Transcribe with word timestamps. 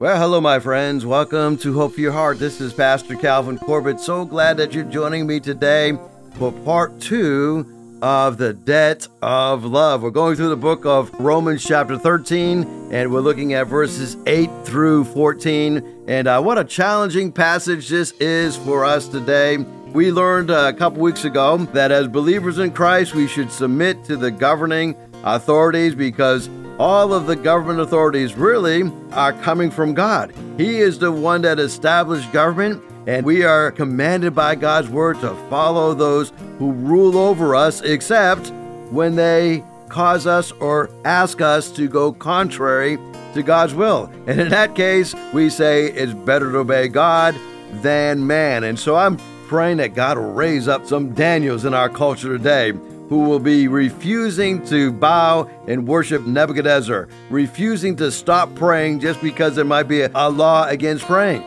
Well, 0.00 0.18
hello, 0.18 0.40
my 0.40 0.58
friends. 0.58 1.06
Welcome 1.06 1.56
to 1.58 1.72
Hope 1.72 1.94
for 1.94 2.00
Your 2.00 2.10
Heart. 2.10 2.40
This 2.40 2.60
is 2.60 2.72
Pastor 2.72 3.14
Calvin 3.14 3.58
Corbett. 3.58 4.00
So 4.00 4.24
glad 4.24 4.56
that 4.56 4.72
you're 4.72 4.82
joining 4.82 5.24
me 5.24 5.38
today 5.38 5.96
for 6.32 6.50
part 6.50 7.00
two 7.00 7.98
of 8.02 8.36
the 8.36 8.54
debt 8.54 9.06
of 9.22 9.64
love. 9.64 10.02
We're 10.02 10.10
going 10.10 10.34
through 10.34 10.48
the 10.48 10.56
book 10.56 10.84
of 10.84 11.14
Romans, 11.20 11.62
chapter 11.64 11.96
13, 11.96 12.90
and 12.90 13.12
we're 13.12 13.20
looking 13.20 13.54
at 13.54 13.68
verses 13.68 14.16
8 14.26 14.50
through 14.64 15.04
14. 15.04 16.06
And 16.08 16.26
uh, 16.26 16.42
what 16.42 16.58
a 16.58 16.64
challenging 16.64 17.30
passage 17.30 17.88
this 17.88 18.10
is 18.18 18.56
for 18.56 18.84
us 18.84 19.06
today. 19.06 19.58
We 19.58 20.10
learned 20.10 20.50
a 20.50 20.72
couple 20.72 21.02
weeks 21.02 21.24
ago 21.24 21.56
that 21.72 21.92
as 21.92 22.08
believers 22.08 22.58
in 22.58 22.72
Christ, 22.72 23.14
we 23.14 23.28
should 23.28 23.52
submit 23.52 24.02
to 24.06 24.16
the 24.16 24.32
governing 24.32 24.96
authorities 25.22 25.94
because 25.94 26.48
all 26.78 27.12
of 27.12 27.26
the 27.26 27.36
government 27.36 27.80
authorities 27.80 28.34
really 28.34 28.90
are 29.12 29.32
coming 29.32 29.70
from 29.70 29.94
God. 29.94 30.34
He 30.56 30.80
is 30.80 30.98
the 30.98 31.12
one 31.12 31.42
that 31.42 31.58
established 31.58 32.32
government, 32.32 32.82
and 33.06 33.24
we 33.24 33.44
are 33.44 33.70
commanded 33.70 34.34
by 34.34 34.54
God's 34.54 34.88
word 34.88 35.20
to 35.20 35.34
follow 35.48 35.94
those 35.94 36.32
who 36.58 36.72
rule 36.72 37.16
over 37.16 37.54
us, 37.54 37.80
except 37.82 38.50
when 38.90 39.14
they 39.14 39.64
cause 39.88 40.26
us 40.26 40.50
or 40.52 40.90
ask 41.04 41.40
us 41.40 41.70
to 41.72 41.88
go 41.88 42.12
contrary 42.12 42.98
to 43.34 43.42
God's 43.42 43.74
will. 43.74 44.10
And 44.26 44.40
in 44.40 44.48
that 44.48 44.74
case, 44.74 45.14
we 45.32 45.50
say 45.50 45.86
it's 45.86 46.12
better 46.12 46.50
to 46.50 46.58
obey 46.58 46.88
God 46.88 47.36
than 47.82 48.26
man. 48.26 48.64
And 48.64 48.78
so 48.78 48.96
I'm 48.96 49.18
praying 49.46 49.76
that 49.76 49.94
God 49.94 50.18
will 50.18 50.32
raise 50.32 50.66
up 50.68 50.86
some 50.86 51.12
Daniels 51.14 51.64
in 51.64 51.74
our 51.74 51.88
culture 51.88 52.36
today 52.36 52.72
who 53.08 53.20
will 53.20 53.38
be 53.38 53.68
refusing 53.68 54.64
to 54.66 54.92
bow 54.92 55.48
and 55.66 55.86
worship 55.86 56.26
Nebuchadnezzar, 56.26 57.08
refusing 57.30 57.96
to 57.96 58.10
stop 58.10 58.54
praying 58.54 59.00
just 59.00 59.20
because 59.20 59.54
there 59.56 59.64
might 59.64 59.84
be 59.84 60.02
a, 60.02 60.28
law 60.28 60.66
against 60.66 61.04
praying. 61.04 61.44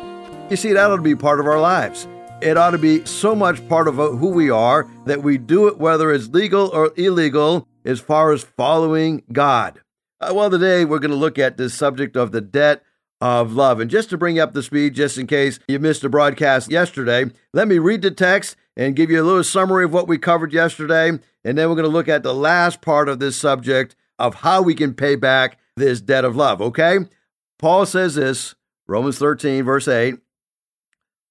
You 0.50 0.56
see, 0.56 0.74
that 0.74 0.92
ought 0.92 0.98
to 0.98 1.02
be 1.02 1.16
part 1.16 1.40
of 1.40 1.48
our 1.48 1.60
lives. 1.60 2.08
It 2.42 2.58
ought 2.58 2.72
to 2.72 2.78
be 2.78 3.04
so 3.06 3.36
much 3.36 3.68
part 3.68 3.88
of 3.88 3.96
who 3.96 4.30
we 4.30 4.50
are 4.50 4.88
that 5.06 5.24
we 5.24 5.38
do 5.38 5.68
it 5.68 5.80
whether 5.80 6.12
it's 6.12 6.28
legal 6.28 6.68
or 6.68 6.94
illegal 6.96 7.68
as 7.84 8.00
far 8.00 8.32
as 8.32 8.44
following 8.44 9.24
God. 9.32 9.82
Uh, 10.22 10.34
well, 10.36 10.50
today 10.50 10.86
we're 10.86 11.00
going 11.00 11.12
to 11.12 11.18
look 11.18 11.40
at 11.40 11.58
this 11.58 11.74
subject 11.74 12.16
of 12.16 12.32
the 12.32 12.42
debt 12.42 12.84
of 13.20 13.54
love. 13.54 13.80
And 13.80 13.90
just 13.90 14.10
to 14.12 14.18
bring 14.18 14.40
up 14.40 14.54
the 14.54 14.64
speed, 14.64 14.94
just 14.94 15.18
in 15.18 15.28
case 15.28 15.60
you 15.68 15.80
missed 15.80 16.04
the 16.04 16.10
broadcast 16.10 16.70
yesterday, 16.70 17.26
let 17.54 17.68
me 17.68 17.80
read 17.80 18.04
the 18.04 18.12
text 18.12 18.56
and 18.78 18.96
give 18.96 19.10
you 19.12 19.22
a 19.22 19.26
little 19.26 19.44
summary 19.44 19.84
of 19.84 19.92
what 19.92 20.08
we 20.08 20.18
covered 20.18 20.54
yesterday. 20.54 21.10
And 21.44 21.58
then 21.58 21.68
we're 21.68 21.76
going 21.76 21.84
to 21.84 21.90
look 21.90 22.08
at 22.08 22.24
the 22.24 22.34
last 22.34 22.80
part 22.80 23.10
of 23.10 23.20
this 23.20 23.36
subject 23.36 23.96
of 24.20 24.36
how 24.36 24.62
we 24.62 24.76
can 24.76 24.94
pay 24.94 25.16
back 25.16 25.58
this 25.76 26.00
debt 26.00 26.24
of 26.24 26.36
love. 26.36 26.62
Okay? 26.62 27.00
Paul 27.60 27.86
says 27.86 28.16
this, 28.16 28.56
Romans 28.88 29.18
13, 29.18 29.66
verse 29.66 29.88
8 29.88 30.20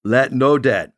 let 0.03 0.31
no 0.31 0.57
debt 0.57 0.93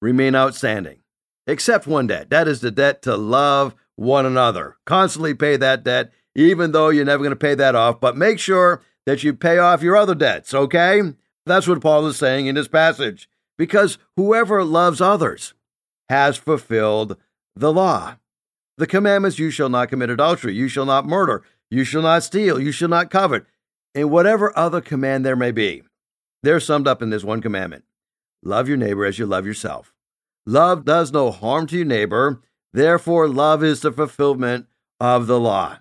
remain 0.00 0.34
outstanding 0.34 1.00
except 1.46 1.86
one 1.86 2.06
debt. 2.06 2.30
That 2.30 2.48
is 2.48 2.60
the 2.60 2.70
debt 2.70 3.02
to 3.02 3.16
love 3.16 3.74
one 3.96 4.24
another. 4.24 4.76
Constantly 4.86 5.34
pay 5.34 5.58
that 5.58 5.84
debt, 5.84 6.10
even 6.34 6.72
though 6.72 6.88
you're 6.88 7.04
never 7.04 7.22
going 7.22 7.30
to 7.30 7.36
pay 7.36 7.54
that 7.54 7.74
off, 7.74 8.00
but 8.00 8.16
make 8.16 8.38
sure 8.38 8.82
that 9.04 9.22
you 9.22 9.34
pay 9.34 9.58
off 9.58 9.82
your 9.82 9.96
other 9.96 10.14
debts, 10.14 10.54
okay? 10.54 11.02
That's 11.44 11.68
what 11.68 11.82
Paul 11.82 12.06
is 12.06 12.16
saying 12.16 12.46
in 12.46 12.54
this 12.54 12.68
passage. 12.68 13.28
Because 13.58 13.98
whoever 14.16 14.64
loves 14.64 15.00
others 15.00 15.52
has 16.08 16.36
fulfilled 16.36 17.16
the 17.56 17.72
law. 17.72 18.16
The 18.76 18.86
commandments 18.86 19.38
you 19.38 19.50
shall 19.50 19.68
not 19.68 19.88
commit 19.88 20.10
adultery, 20.10 20.54
you 20.54 20.68
shall 20.68 20.86
not 20.86 21.06
murder, 21.06 21.44
you 21.70 21.84
shall 21.84 22.02
not 22.02 22.24
steal, 22.24 22.60
you 22.60 22.72
shall 22.72 22.88
not 22.88 23.10
covet, 23.10 23.46
and 23.94 24.10
whatever 24.10 24.56
other 24.58 24.80
command 24.80 25.24
there 25.24 25.36
may 25.36 25.52
be. 25.52 25.82
They're 26.42 26.60
summed 26.60 26.88
up 26.88 27.00
in 27.00 27.10
this 27.10 27.24
one 27.24 27.40
commandment 27.40 27.84
love 28.42 28.68
your 28.68 28.76
neighbor 28.76 29.06
as 29.06 29.18
you 29.18 29.24
love 29.24 29.46
yourself. 29.46 29.94
Love 30.44 30.84
does 30.84 31.12
no 31.12 31.30
harm 31.30 31.66
to 31.68 31.76
your 31.76 31.86
neighbor, 31.86 32.42
therefore, 32.74 33.26
love 33.26 33.64
is 33.64 33.80
the 33.80 33.90
fulfillment 33.90 34.66
of 35.00 35.26
the 35.26 35.40
law. 35.40 35.78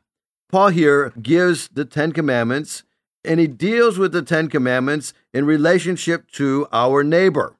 Paul 0.49 0.69
here 0.69 1.11
gives 1.21 1.67
the 1.67 1.83
Ten 1.83 2.11
Commandments 2.11 2.83
and 3.25 3.39
he 3.39 3.47
deals 3.47 3.97
with 3.97 4.11
the 4.11 4.21
Ten 4.21 4.49
Commandments 4.49 5.13
in 5.33 5.45
relationship 5.45 6.29
to 6.31 6.67
our 6.71 7.03
neighbor. 7.03 7.57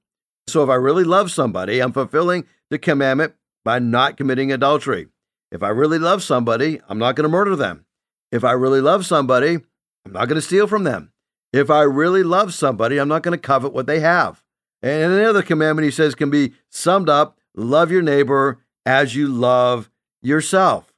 So 0.47 0.63
if 0.63 0.69
I 0.69 0.75
really 0.75 1.03
love 1.03 1.31
somebody, 1.31 1.79
I'm 1.79 1.93
fulfilling 1.93 2.45
the 2.69 2.79
commandment 2.79 3.33
by 3.63 3.79
not 3.79 4.17
committing 4.17 4.51
adultery. 4.51 5.07
If 5.51 5.63
I 5.63 5.69
really 5.69 5.99
love 5.99 6.23
somebody, 6.23 6.79
I'm 6.89 6.97
not 6.97 7.15
going 7.15 7.23
to 7.23 7.29
murder 7.29 7.55
them. 7.55 7.85
If 8.31 8.43
I 8.43 8.51
really 8.53 8.81
love 8.81 9.05
somebody, 9.05 9.59
I'm 10.05 10.11
not 10.11 10.25
going 10.25 10.35
to 10.35 10.41
steal 10.41 10.67
from 10.67 10.83
them. 10.83 11.11
If 11.51 11.69
I 11.69 11.83
really 11.83 12.23
love 12.23 12.53
somebody, 12.53 12.97
I'm 12.97 13.07
not 13.07 13.21
going 13.21 13.37
to 13.37 13.41
covet 13.41 13.73
what 13.73 13.85
they 13.85 13.99
have. 13.99 14.43
And 14.81 15.13
another 15.13 15.43
commandment 15.43 15.85
he 15.85 15.91
says 15.91 16.15
can 16.15 16.29
be 16.29 16.53
summed 16.69 17.09
up 17.09 17.37
love 17.55 17.91
your 17.91 18.01
neighbor 18.01 18.59
as 18.85 19.15
you 19.15 19.27
love 19.27 19.89
yourself. 20.21 20.91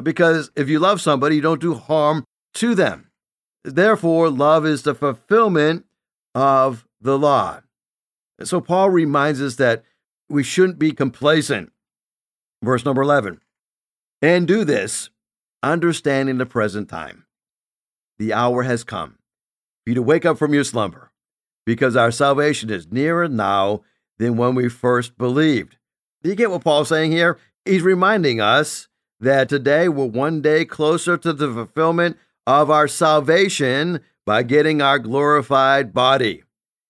Because 0.00 0.50
if 0.54 0.68
you 0.68 0.78
love 0.78 1.00
somebody, 1.00 1.36
you 1.36 1.42
don't 1.42 1.60
do 1.60 1.74
harm 1.74 2.24
to 2.54 2.74
them. 2.74 3.10
Therefore, 3.64 4.28
love 4.30 4.66
is 4.66 4.82
the 4.82 4.94
fulfillment 4.94 5.86
of 6.34 6.86
the 7.00 7.18
law. 7.18 7.60
So 8.42 8.60
Paul 8.60 8.90
reminds 8.90 9.40
us 9.40 9.56
that 9.56 9.84
we 10.32 10.42
shouldn't 10.42 10.78
be 10.78 10.92
complacent. 10.92 11.70
Verse 12.62 12.84
number 12.84 13.02
11. 13.02 13.40
And 14.22 14.48
do 14.48 14.64
this, 14.64 15.10
understanding 15.62 16.38
the 16.38 16.46
present 16.46 16.88
time. 16.88 17.26
The 18.18 18.32
hour 18.32 18.62
has 18.62 18.82
come 18.82 19.18
for 19.84 19.90
you 19.90 19.94
to 19.94 20.02
wake 20.02 20.24
up 20.24 20.38
from 20.38 20.54
your 20.54 20.64
slumber, 20.64 21.12
because 21.66 21.96
our 21.96 22.10
salvation 22.10 22.70
is 22.70 22.90
nearer 22.90 23.28
now 23.28 23.82
than 24.18 24.36
when 24.36 24.54
we 24.54 24.68
first 24.68 25.18
believed. 25.18 25.76
Do 26.22 26.30
you 26.30 26.36
get 26.36 26.50
what 26.50 26.64
Paul's 26.64 26.88
saying 26.88 27.12
here? 27.12 27.38
He's 27.66 27.82
reminding 27.82 28.40
us 28.40 28.88
that 29.20 29.48
today 29.48 29.88
we're 29.88 30.06
one 30.06 30.40
day 30.40 30.64
closer 30.64 31.18
to 31.18 31.32
the 31.32 31.52
fulfillment 31.52 32.16
of 32.46 32.70
our 32.70 32.88
salvation 32.88 34.00
by 34.24 34.44
getting 34.44 34.80
our 34.80 34.98
glorified 34.98 35.92
body. 35.92 36.42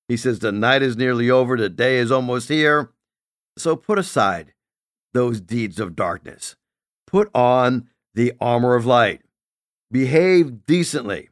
He 0.07 0.17
says, 0.17 0.39
The 0.39 0.53
night 0.53 0.83
is 0.83 0.97
nearly 0.97 1.31
over, 1.31 1.57
the 1.57 1.69
day 1.69 1.97
is 1.97 2.13
almost 2.13 2.49
here. 2.49 2.92
So 3.57 3.77
put 3.77 3.99
aside 3.99 4.55
those 5.13 5.41
deeds 5.41 5.79
of 5.79 5.97
darkness. 5.97 6.57
Put 7.07 7.31
on 7.35 7.89
the 8.15 8.33
armor 8.41 8.75
of 8.75 8.87
light. 8.87 9.21
Behave 9.91 10.65
decently, 10.65 11.29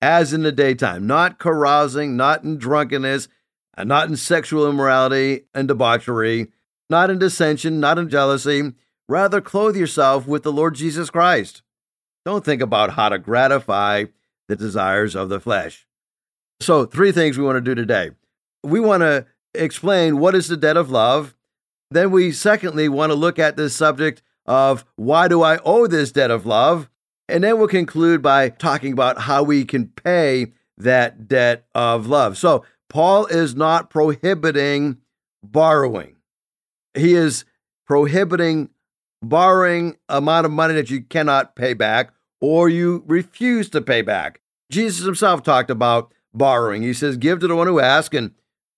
as 0.00 0.32
in 0.32 0.42
the 0.42 0.52
daytime, 0.52 1.06
not 1.06 1.38
carousing, 1.38 2.16
not 2.16 2.42
in 2.42 2.56
drunkenness, 2.56 3.28
and 3.76 3.88
not 3.88 4.08
in 4.08 4.16
sexual 4.16 4.68
immorality 4.68 5.42
and 5.54 5.68
debauchery, 5.68 6.48
not 6.90 7.10
in 7.10 7.18
dissension, 7.18 7.80
not 7.80 7.98
in 7.98 8.08
jealousy. 8.08 8.72
Rather, 9.08 9.40
clothe 9.40 9.76
yourself 9.76 10.26
with 10.26 10.42
the 10.42 10.52
Lord 10.52 10.74
Jesus 10.74 11.10
Christ. 11.10 11.62
Don't 12.24 12.44
think 12.44 12.60
about 12.60 12.94
how 12.94 13.08
to 13.08 13.18
gratify 13.18 14.04
the 14.48 14.56
desires 14.56 15.14
of 15.14 15.28
the 15.28 15.40
flesh. 15.40 15.86
So, 16.60 16.84
three 16.84 17.12
things 17.12 17.38
we 17.38 17.44
want 17.44 17.56
to 17.56 17.60
do 17.60 17.74
today. 17.74 18.10
We 18.64 18.80
want 18.80 19.02
to 19.02 19.26
explain 19.54 20.18
what 20.18 20.34
is 20.34 20.48
the 20.48 20.56
debt 20.56 20.76
of 20.76 20.90
love. 20.90 21.36
Then 21.90 22.10
we, 22.10 22.32
secondly, 22.32 22.88
want 22.88 23.10
to 23.10 23.14
look 23.14 23.38
at 23.38 23.56
this 23.56 23.74
subject 23.74 24.22
of 24.46 24.84
why 24.96 25.28
do 25.28 25.42
I 25.42 25.58
owe 25.64 25.86
this 25.86 26.12
debt 26.12 26.30
of 26.30 26.46
love? 26.46 26.88
And 27.28 27.44
then 27.44 27.58
we'll 27.58 27.68
conclude 27.68 28.22
by 28.22 28.48
talking 28.48 28.92
about 28.92 29.22
how 29.22 29.42
we 29.42 29.64
can 29.64 29.88
pay 29.88 30.52
that 30.78 31.28
debt 31.28 31.66
of 31.74 32.06
love. 32.06 32.38
So, 32.38 32.64
Paul 32.88 33.26
is 33.26 33.54
not 33.54 33.90
prohibiting 33.90 34.98
borrowing. 35.42 36.16
He 36.94 37.14
is 37.14 37.44
prohibiting 37.86 38.70
borrowing 39.22 39.96
amount 40.08 40.46
of 40.46 40.52
money 40.52 40.74
that 40.74 40.90
you 40.90 41.02
cannot 41.02 41.54
pay 41.54 41.74
back 41.74 42.12
or 42.40 42.68
you 42.68 43.04
refuse 43.06 43.68
to 43.70 43.80
pay 43.80 44.02
back. 44.02 44.40
Jesus 44.70 45.04
himself 45.04 45.42
talked 45.42 45.70
about 45.70 46.12
borrowing. 46.32 46.82
He 46.82 46.94
says, 46.94 47.16
Give 47.16 47.40
to 47.40 47.46
the 47.46 47.56
one 47.56 47.66
who 47.66 47.80
asks, 47.80 48.16
and 48.16 48.32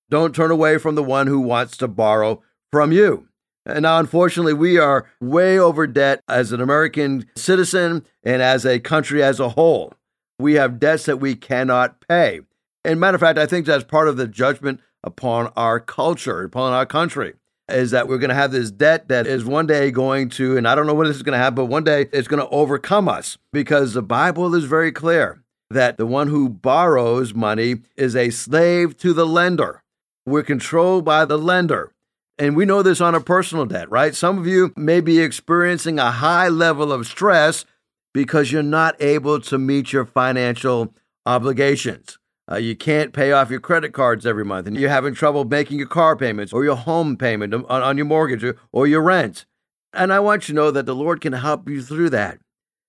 don't 0.09 0.35
turn 0.35 0.51
away 0.51 0.79
from 0.79 0.95
the 0.95 1.05
one 1.05 1.27
who 1.27 1.41
wants 1.41 1.77
to 1.79 1.89
borrow 1.89 2.43
from 2.73 2.93
you. 2.93 3.29
And 3.67 3.83
now, 3.83 3.99
unfortunately, 3.99 4.55
we 4.55 4.79
are 4.79 5.07
way 5.21 5.59
over 5.59 5.87
debt 5.87 6.23
as 6.29 6.53
an 6.53 6.61
American 6.61 7.27
citizen 7.37 8.05
and 8.25 8.41
as 8.43 8.65
a 8.65 8.81
country 8.81 9.23
as 9.23 9.39
a 9.39 9.51
whole. 9.51 9.95
We 10.39 10.55
have 10.55 10.81
debts 10.81 11.05
that 11.05 11.19
we 11.19 11.35
cannot 11.35 12.01
pay. 12.09 12.41
And 12.85 12.99
matter 12.99 13.17
of 13.17 13.21
fact, 13.21 13.39
I 13.39 13.47
think 13.47 13.67
that's 13.67 13.85
part 13.85 14.09
of 14.09 14.17
the 14.17 14.27
judgment 14.27 14.81
upon 15.05 15.53
our 15.57 15.79
culture, 15.79 16.43
upon 16.43 16.73
our 16.73 16.87
country 16.87 17.35
is 17.73 17.91
that 17.91 18.09
we're 18.09 18.19
going 18.19 18.31
to 18.31 18.35
have 18.35 18.53
this 18.53 18.71
debt 18.71 19.09
that 19.09 19.27
is 19.27 19.45
one 19.45 19.67
day 19.67 19.91
going 19.91 20.29
to, 20.31 20.57
and 20.57 20.67
I 20.67 20.75
don't 20.75 20.87
know 20.87 20.95
when 20.95 21.07
this 21.07 21.17
is 21.17 21.23
going 21.23 21.39
to 21.39 21.39
happen, 21.39 21.57
but 21.57 21.67
one 21.67 21.85
day 21.85 22.07
it's 22.13 22.29
going 22.29 22.43
to 22.43 22.49
overcome 22.49 23.09
us 23.09 23.39
because 23.53 23.95
the 23.95 24.03
Bible 24.03 24.55
is 24.55 24.65
very 24.65 24.93
clear 24.93 25.43
that 25.71 25.97
the 25.97 26.07
one 26.07 26.29
who 26.29 26.49
borrows 26.49 27.33
money 27.33 27.77
is 27.97 28.17
a 28.17 28.31
slave 28.31 28.97
to 28.99 29.13
the 29.13 29.27
lender. 29.27 29.83
We're 30.27 30.43
controlled 30.43 31.05
by 31.05 31.25
the 31.25 31.39
lender. 31.39 31.93
And 32.41 32.57
we 32.57 32.65
know 32.65 32.83
this 32.83 33.03
on 33.03 33.15
a 33.15 33.21
personal 33.21 33.67
debt, 33.67 33.91
right? 33.91 34.15
Some 34.15 34.39
of 34.39 34.47
you 34.47 34.73
may 34.75 35.03
be 35.03 35.21
experiencing 35.21 35.99
a 35.99 36.11
high 36.11 36.49
level 36.49 36.91
of 36.91 37.07
stress 37.07 37.67
because 38.15 38.51
you're 38.51 38.63
not 38.63 38.97
able 38.99 39.43
to 39.43 39.59
meet 39.59 39.93
your 39.93 40.07
financial 40.07 40.95
obligations. 41.27 42.17
uh, 42.51 42.57
you 42.57 42.75
can't 42.75 43.13
pay 43.13 43.31
off 43.33 43.51
your 43.51 43.61
credit 43.61 43.93
cards 43.93 44.25
every 44.25 44.45
month 44.45 44.67
and 44.67 44.75
you're 44.75 44.89
having 44.89 45.15
trouble 45.15 45.45
making 45.45 45.79
your 45.79 45.87
car 45.87 46.17
payments 46.17 46.51
or 46.51 46.65
your 46.65 46.77
home 46.77 47.15
payment 47.15 47.53
on, 47.53 47.65
on 47.69 47.99
your 47.99 48.07
mortgage 48.07 48.43
or, 48.43 48.57
or 48.73 48.87
your 48.87 49.03
rent. 49.03 49.45
And 49.93 50.11
I 50.11 50.19
want 50.21 50.49
you 50.49 50.55
to 50.55 50.61
know 50.61 50.71
that 50.71 50.87
the 50.87 50.95
Lord 50.95 51.21
can 51.21 51.35
help 51.35 51.69
you 51.69 51.83
through 51.83 52.09
that. 52.11 52.39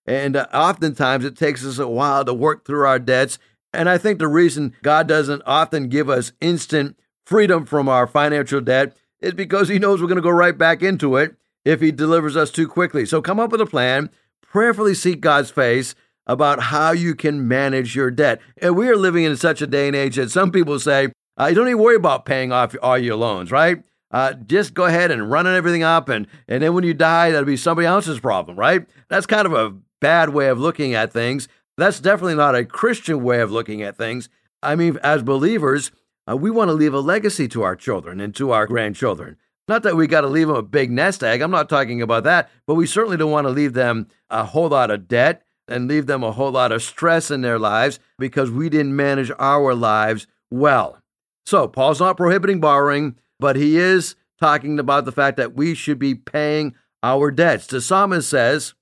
And 0.06 0.38
uh, 0.38 0.48
oftentimes 0.54 1.26
it 1.26 1.36
takes 1.36 1.66
us 1.66 1.78
a 1.78 1.90
while 1.90 2.24
to 2.24 2.34
work 2.34 2.66
through 2.66 2.88
our 2.88 3.00
debts. 3.00 3.38
And 3.74 3.90
I 3.90 3.98
think 3.98 4.18
the 4.18 4.28
reason 4.30 4.74
God 4.82 5.08
doesn't 5.08 5.44
often 5.46 5.90
give 5.90 6.10
us 6.10 6.32
instant 6.40 6.98
freedom 7.26 7.66
from 7.66 7.90
our 7.90 8.08
financial 8.08 8.62
debt 8.62 8.96
is 9.22 9.34
because 9.34 9.70
He 9.70 9.80
knows 9.80 10.02
we're 10.02 10.08
going 10.08 10.16
to 10.16 10.22
go 10.22 10.30
right 10.30 10.58
back 10.58 10.82
into 10.82 11.16
it 11.16 11.36
if 11.64 11.82
He 11.82 11.92
delivers 11.92 12.36
us 12.36 12.52
too 12.52 12.68
quickly. 12.68 13.06
So 13.06 13.22
come 13.22 13.40
up 13.40 13.52
with 13.52 13.62
a 13.62 13.66
plan, 13.66 14.10
prayerfully 14.42 14.94
seek 14.94 15.22
God's 15.22 15.52
face 15.52 15.96
about 16.28 16.64
how 16.64 16.92
you 16.92 17.16
can 17.16 17.48
manage 17.48 17.96
your 17.96 18.12
debt. 18.12 18.40
And 18.62 18.76
we 18.76 18.88
are 18.90 18.96
living 18.96 19.24
in 19.24 19.36
such 19.38 19.62
a 19.62 19.68
day 19.68 19.88
and 19.88 19.96
age 19.96 20.16
that 20.16 20.32
some 20.32 20.52
people 20.52 20.80
say, 20.80 21.12
uh, 21.40 21.48
you 21.48 21.56
don't 21.56 21.68
even 21.68 21.82
worry 21.82 21.96
about 21.96 22.26
paying 22.26 22.52
off 22.52 22.76
all 22.82 22.98
your 22.98 23.16
loans, 23.16 23.52
right? 23.52 23.84
Uh, 24.12 24.34
just 24.34 24.74
go 24.74 24.86
ahead 24.86 25.10
and 25.10 25.32
run 25.32 25.48
everything 25.48 25.84
up, 25.84 26.10
and, 26.10 26.28
and 26.48 26.62
then 26.62 26.74
when 26.74 26.84
you 26.84 26.94
die, 26.94 27.32
that'll 27.32 27.46
be 27.46 27.56
somebody 27.56 27.88
else's 27.88 28.20
problem, 28.20 28.58
right? 28.58 28.86
That's 29.08 29.26
kind 29.26 29.46
of 29.46 29.54
a 29.54 29.76
bad 30.02 30.30
way 30.30 30.50
of 30.50 30.60
looking 30.60 30.94
at 30.94 31.14
things. 31.14 31.48
That's 31.78 32.00
definitely 32.00 32.36
not 32.36 32.56
a 32.56 32.66
Christian 32.66 33.24
way 33.24 33.40
of 33.40 33.52
looking 33.52 33.82
at 33.82 33.98
things. 33.98 34.28
I 34.62 34.76
mean, 34.76 35.00
as 35.02 35.24
believers, 35.24 35.92
uh, 36.32 36.36
we 36.36 36.50
want 36.50 36.70
to 36.70 36.74
leave 36.74 36.94
a 36.94 37.00
legacy 37.00 37.48
to 37.50 37.64
our 37.64 37.76
children 37.76 38.20
and 38.20 38.36
to 38.36 38.52
our 38.52 38.68
grandchildren. 38.68 39.38
Not 39.68 39.84
that 39.84 39.96
we 39.96 40.08
got 40.08 40.22
to 40.22 40.28
leave 40.28 40.48
them 40.48 40.56
a 40.56 40.62
big 40.62 40.92
nest 40.92 41.24
egg. 41.24 41.42
I'm 41.42 41.52
not 41.52 41.70
talking 41.70 42.02
about 42.02 42.24
that, 42.24 42.50
but 42.68 42.76
we 42.76 42.86
certainly 42.86 43.18
don't 43.18 43.32
want 43.32 43.48
to 43.48 43.52
leave 43.52 43.74
them 43.74 44.08
a 44.30 44.44
whole 44.44 44.70
lot 44.70 44.92
of 44.92 45.08
debt 45.08 45.44
and 45.68 45.88
leave 45.88 46.08
them 46.08 46.24
a 46.24 46.32
whole 46.32 46.52
lot 46.52 46.72
of 46.72 46.84
stress 46.84 47.32
in 47.32 47.42
their 47.42 47.60
lives 47.60 48.00
because 48.18 48.52
we 48.52 48.70
didn't 48.70 48.96
manage 48.96 49.32
our 49.40 49.74
lives 49.74 50.28
well. 50.50 50.98
So, 51.46 51.68
Paul's 51.68 52.00
not 52.00 52.18
prohibiting 52.18 52.60
borrowing, 52.60 53.16
but 53.40 53.56
he 53.56 53.78
is 53.78 54.16
talking 54.40 54.80
about 54.80 55.06
the 55.06 55.12
fact 55.12 55.38
that 55.38 55.56
we 55.56 55.74
should 55.74 56.00
be 56.00 56.16
paying 56.16 56.76
our 57.02 57.32
debts. 57.32 57.68
The 57.68 57.82
psalmist 57.82 58.30
says, 58.30 58.74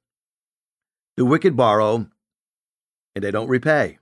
The 1.17 1.25
wicked 1.25 1.55
borrow 1.55 2.07
and 3.15 3.23
they 3.23 3.31
don't 3.31 3.47
repay. 3.47 3.99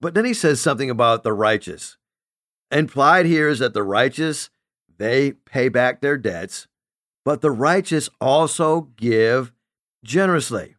But 0.00 0.14
then 0.14 0.24
he 0.24 0.34
says 0.34 0.60
something 0.60 0.90
about 0.90 1.22
the 1.22 1.32
righteous. 1.32 1.96
Implied 2.70 3.26
here 3.26 3.48
is 3.48 3.58
that 3.58 3.74
the 3.74 3.82
righteous, 3.82 4.50
they 4.98 5.32
pay 5.32 5.68
back 5.68 6.00
their 6.00 6.16
debts, 6.16 6.68
but 7.24 7.40
the 7.40 7.50
righteous 7.50 8.08
also 8.20 8.82
give 8.96 9.52
generously. 10.04 10.76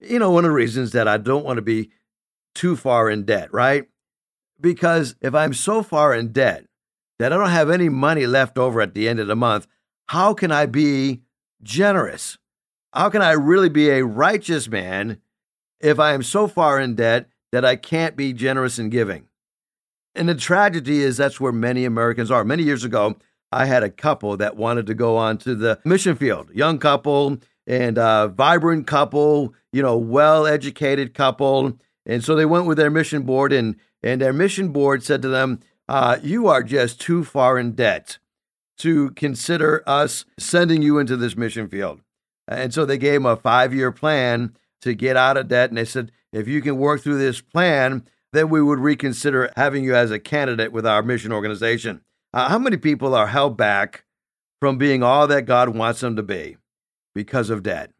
You 0.00 0.18
know, 0.18 0.30
one 0.30 0.44
of 0.44 0.50
the 0.50 0.54
reasons 0.54 0.92
that 0.92 1.08
I 1.08 1.16
don't 1.16 1.44
want 1.44 1.56
to 1.56 1.62
be 1.62 1.90
too 2.54 2.76
far 2.76 3.10
in 3.10 3.24
debt, 3.24 3.52
right? 3.52 3.88
Because 4.60 5.16
if 5.20 5.34
I'm 5.34 5.54
so 5.54 5.82
far 5.82 6.14
in 6.14 6.32
debt 6.32 6.66
that 7.18 7.32
I 7.32 7.36
don't 7.36 7.50
have 7.50 7.70
any 7.70 7.88
money 7.88 8.26
left 8.26 8.58
over 8.58 8.80
at 8.80 8.94
the 8.94 9.08
end 9.08 9.20
of 9.20 9.26
the 9.26 9.36
month, 9.36 9.66
how 10.08 10.34
can 10.34 10.52
I 10.52 10.66
be 10.66 11.22
generous? 11.62 12.38
How 12.92 13.10
can 13.10 13.22
I 13.22 13.32
really 13.32 13.68
be 13.68 13.90
a 13.90 14.04
righteous 14.04 14.68
man 14.68 15.20
if 15.80 15.98
I 15.98 16.14
am 16.14 16.22
so 16.22 16.48
far 16.48 16.80
in 16.80 16.94
debt 16.94 17.28
that 17.52 17.64
I 17.64 17.76
can't 17.76 18.16
be 18.16 18.32
generous 18.32 18.78
in 18.78 18.88
giving? 18.88 19.27
And 20.14 20.28
the 20.28 20.34
tragedy 20.34 21.02
is 21.02 21.16
that's 21.16 21.40
where 21.40 21.52
many 21.52 21.84
Americans 21.84 22.30
are. 22.30 22.44
Many 22.44 22.62
years 22.62 22.84
ago, 22.84 23.16
I 23.52 23.66
had 23.66 23.82
a 23.82 23.90
couple 23.90 24.36
that 24.36 24.56
wanted 24.56 24.86
to 24.86 24.94
go 24.94 25.16
on 25.16 25.38
to 25.38 25.54
the 25.54 25.80
mission 25.84 26.16
field, 26.16 26.50
young 26.52 26.78
couple 26.78 27.38
and 27.68 27.98
a 27.98 28.32
vibrant 28.34 28.86
couple, 28.86 29.54
you 29.72 29.82
know, 29.82 29.96
well 29.96 30.46
educated 30.46 31.12
couple. 31.12 31.78
And 32.06 32.24
so 32.24 32.34
they 32.34 32.46
went 32.46 32.66
with 32.66 32.78
their 32.78 32.90
mission 32.90 33.22
board, 33.22 33.52
and, 33.52 33.76
and 34.02 34.20
their 34.20 34.32
mission 34.32 34.70
board 34.70 35.04
said 35.04 35.20
to 35.22 35.28
them, 35.28 35.60
uh, 35.86 36.18
You 36.22 36.48
are 36.48 36.62
just 36.62 37.00
too 37.00 37.24
far 37.24 37.58
in 37.58 37.72
debt 37.72 38.18
to 38.78 39.10
consider 39.10 39.82
us 39.86 40.24
sending 40.38 40.80
you 40.80 40.98
into 40.98 41.16
this 41.16 41.36
mission 41.36 41.68
field. 41.68 42.00
And 42.46 42.72
so 42.72 42.86
they 42.86 42.96
gave 42.96 43.14
them 43.14 43.26
a 43.26 43.36
five 43.36 43.74
year 43.74 43.92
plan 43.92 44.56
to 44.80 44.94
get 44.94 45.16
out 45.16 45.36
of 45.36 45.48
debt. 45.48 45.68
And 45.68 45.76
they 45.76 45.84
said, 45.84 46.10
If 46.32 46.48
you 46.48 46.62
can 46.62 46.78
work 46.78 47.02
through 47.02 47.18
this 47.18 47.42
plan, 47.42 48.06
then 48.32 48.48
we 48.48 48.62
would 48.62 48.78
reconsider 48.78 49.50
having 49.56 49.84
you 49.84 49.94
as 49.94 50.10
a 50.10 50.18
candidate 50.18 50.72
with 50.72 50.86
our 50.86 51.02
mission 51.02 51.32
organization. 51.32 52.02
Uh, 52.32 52.48
how 52.48 52.58
many 52.58 52.76
people 52.76 53.14
are 53.14 53.28
held 53.28 53.56
back 53.56 54.04
from 54.60 54.76
being 54.76 55.02
all 55.02 55.26
that 55.26 55.46
God 55.46 55.70
wants 55.70 56.00
them 56.00 56.16
to 56.16 56.22
be? 56.22 56.56
because 57.18 57.50
of 57.50 57.64
debt. 57.64 57.90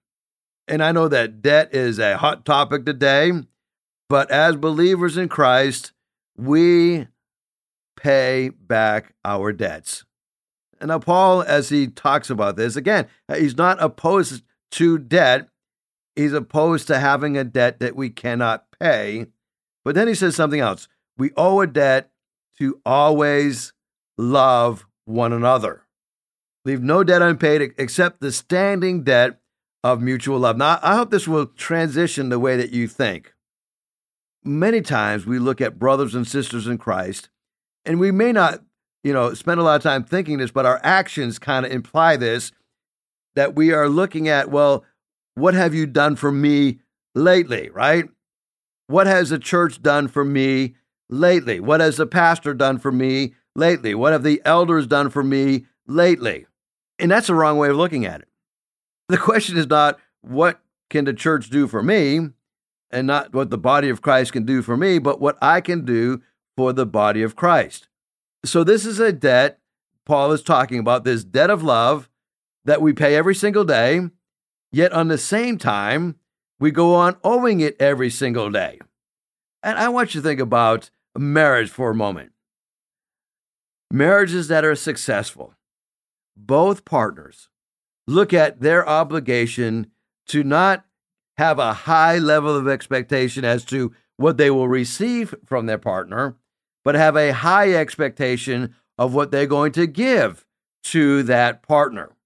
And 0.69 0.80
I 0.80 0.92
know 0.92 1.08
that 1.08 1.42
debt 1.42 1.75
is 1.75 1.98
a 1.98 2.16
hot 2.16 2.44
topic 2.44 2.86
today, 2.86 3.32
but 4.08 4.30
as 4.30 4.54
believers 4.54 5.16
in 5.16 5.28
Christ, 5.28 5.92
we 6.36 7.08
pay 7.96 8.50
back 8.50 9.12
our 9.25 9.52
debts. 9.52 10.04
And 10.80 10.88
now, 10.88 11.00
Paul, 11.00 11.42
as 11.42 11.69
he 11.69 11.88
talks 11.88 12.30
about 12.30 12.54
this, 12.54 12.76
again, 12.76 13.08
he's 13.34 13.56
not 13.56 13.82
opposed 13.82 14.44
to 14.72 14.98
debt, 14.98 15.48
he's 16.14 16.32
opposed 16.32 16.86
to 16.86 17.00
having 17.00 17.36
a 17.36 17.42
debt 17.42 17.80
that 17.80 17.96
we 17.96 18.10
cannot 18.10 18.66
pay. 18.78 19.26
But 19.84 19.94
then 19.94 20.08
he 20.08 20.14
says 20.14 20.36
something 20.36 20.60
else. 20.60 20.88
We 21.16 21.30
owe 21.36 21.60
a 21.60 21.66
debt 21.66 22.10
to 22.58 22.80
always 22.84 23.72
love 24.16 24.86
one 25.04 25.32
another. 25.32 25.84
Leave 26.64 26.82
no 26.82 27.02
debt 27.02 27.22
unpaid 27.22 27.72
except 27.78 28.20
the 28.20 28.32
standing 28.32 29.02
debt 29.02 29.40
of 29.82 30.02
mutual 30.02 30.40
love. 30.40 30.56
Now, 30.56 30.78
I 30.82 30.96
hope 30.96 31.10
this 31.10 31.28
will 31.28 31.46
transition 31.46 32.28
the 32.28 32.38
way 32.38 32.56
that 32.56 32.72
you 32.72 32.88
think. 32.88 33.32
Many 34.44 34.80
times 34.80 35.25
we 35.25 35.38
look 35.38 35.60
at 35.60 35.78
brothers 35.78 36.14
and 36.14 36.26
sisters 36.26 36.66
in 36.66 36.78
Christ, 36.78 37.28
and 37.84 37.98
we 37.98 38.10
may 38.10 38.32
not, 38.32 38.62
you 39.02 39.12
know, 39.12 39.34
spend 39.34 39.60
a 39.60 39.62
lot 39.62 39.76
of 39.76 39.82
time 39.82 40.04
thinking 40.04 40.38
this, 40.38 40.50
but 40.50 40.66
our 40.66 40.80
actions 40.82 41.38
kind 41.38 41.64
of 41.64 41.72
imply 41.72 42.16
this 42.16 42.52
that 43.34 43.54
we 43.54 43.72
are 43.72 43.88
looking 43.88 44.28
at, 44.28 44.50
well, 44.50 44.84
what 45.34 45.54
have 45.54 45.75
you 45.75 45.86
done 45.86 46.16
for 46.16 46.32
me 46.32 46.80
lately, 47.14 47.70
right? 47.70 48.08
What 48.88 49.06
has 49.06 49.31
the 49.31 49.38
church 49.38 49.81
done 49.81 50.08
for 50.08 50.25
me 50.25 50.75
lately? 51.08 51.61
What 51.61 51.81
has 51.81 51.96
the 51.96 52.06
pastor 52.06 52.52
done 52.52 52.79
for 52.79 52.90
me 52.90 53.35
lately? 53.55 53.94
What 53.94 54.12
have 54.12 54.25
the 54.25 54.43
elders 54.44 54.87
done 54.87 55.11
for 55.11 55.23
me 55.23 55.67
lately? 55.87 56.46
And 56.99 57.11
that's 57.11 57.29
the 57.29 57.35
wrong 57.35 57.56
way 57.56 57.69
of 57.69 57.76
looking 57.76 58.05
at 58.05 58.23
it. 58.23 58.29
The 59.08 59.19
question 59.19 59.56
is 59.56 59.69
not 59.69 59.99
what 60.23 60.61
can 60.90 61.05
the 61.05 61.14
church 61.14 61.50
do 61.50 61.69
for 61.69 61.82
me 61.82 62.31
and 62.90 63.06
not 63.06 63.32
what 63.32 63.50
the 63.50 63.58
body 63.58 63.88
of 63.88 64.02
Christ 64.02 64.32
can 64.32 64.44
do 64.44 64.62
for 64.62 64.76
me, 64.76 64.99
but 64.99 65.20
what 65.20 65.38
I 65.40 65.61
can 65.61 65.85
do 65.85 66.23
for 66.56 66.73
the 66.73 66.87
body 66.87 67.23
of 67.23 67.37
Christ. 67.37 67.88
So, 68.44 68.64
this 68.64 68.87
is 68.87 68.99
a 68.99 69.12
debt 69.12 69.61
Paul 70.09 70.33
is 70.33 70.42
talking 70.42 70.78
about 70.78 71.04
this 71.04 71.23
debt 71.23 71.50
of 71.50 71.62
love 71.62 72.09
that 72.64 72.80
we 72.80 72.95
pay 72.95 73.14
every 73.14 73.35
single 73.35 73.64
day, 73.64 74.00
yet 74.73 74.90
on 74.92 75.09
the 75.09 75.18
same 75.18 75.59
time, 75.59 76.16
we 76.61 76.71
go 76.71 76.95
on 76.95 77.17
owing 77.23 77.61
it 77.61 77.77
every 77.81 78.11
single 78.11 78.50
day. 78.50 78.81
And 79.62 79.79
I 79.79 79.88
want 79.88 80.15
you 80.15 80.21
to 80.21 80.27
think 80.27 80.41
about 80.41 80.91
marriage 81.17 81.71
for 81.71 81.91
a 81.91 81.95
moment. 81.95 82.33
Marriages 83.91 84.49
that 84.49 84.65
are 84.65 84.75
successful 84.75 85.55
both 86.37 86.85
partners 86.85 87.49
look 88.07 88.33
at 88.33 88.61
their 88.61 88.88
obligation 88.88 89.91
to 90.29 90.45
not 90.45 90.85
have 91.37 91.59
a 91.59 91.73
high 91.73 92.19
level 92.19 92.57
of 92.57 92.69
expectation 92.69 93.45
as 93.45 93.65
to 93.65 93.93
what 94.17 94.37
they 94.37 94.50
will 94.50 94.69
receive 94.69 95.35
from 95.45 95.67
their 95.67 95.79
partner, 95.79 96.37
but 96.85 96.95
have 96.95 97.17
a 97.17 97.33
high 97.33 97.73
expectation 97.73 98.75
of 98.97 99.15
what 99.15 99.31
they're 99.31 99.47
going 99.47 99.73
to 99.73 99.87
give 99.87 100.45
to 100.83 101.23
that 101.25 101.62
partner. 101.62 102.17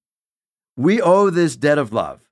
We 0.77 1.01
owe 1.01 1.31
this 1.31 1.57
debt 1.57 1.79
of 1.79 1.93
love 1.93 2.29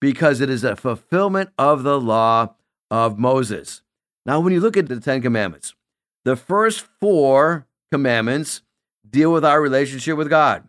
because 0.00 0.40
it 0.40 0.50
is 0.50 0.64
a 0.64 0.76
fulfillment 0.76 1.50
of 1.58 1.82
the 1.82 2.00
law 2.00 2.54
of 2.90 3.18
Moses. 3.18 3.82
Now, 4.26 4.40
when 4.40 4.52
you 4.52 4.60
look 4.60 4.76
at 4.76 4.88
the 4.88 5.00
Ten 5.00 5.22
Commandments, 5.22 5.74
the 6.24 6.36
first 6.36 6.86
four 7.00 7.66
commandments 7.90 8.62
deal 9.08 9.32
with 9.32 9.44
our 9.44 9.60
relationship 9.60 10.16
with 10.16 10.28
God. 10.28 10.64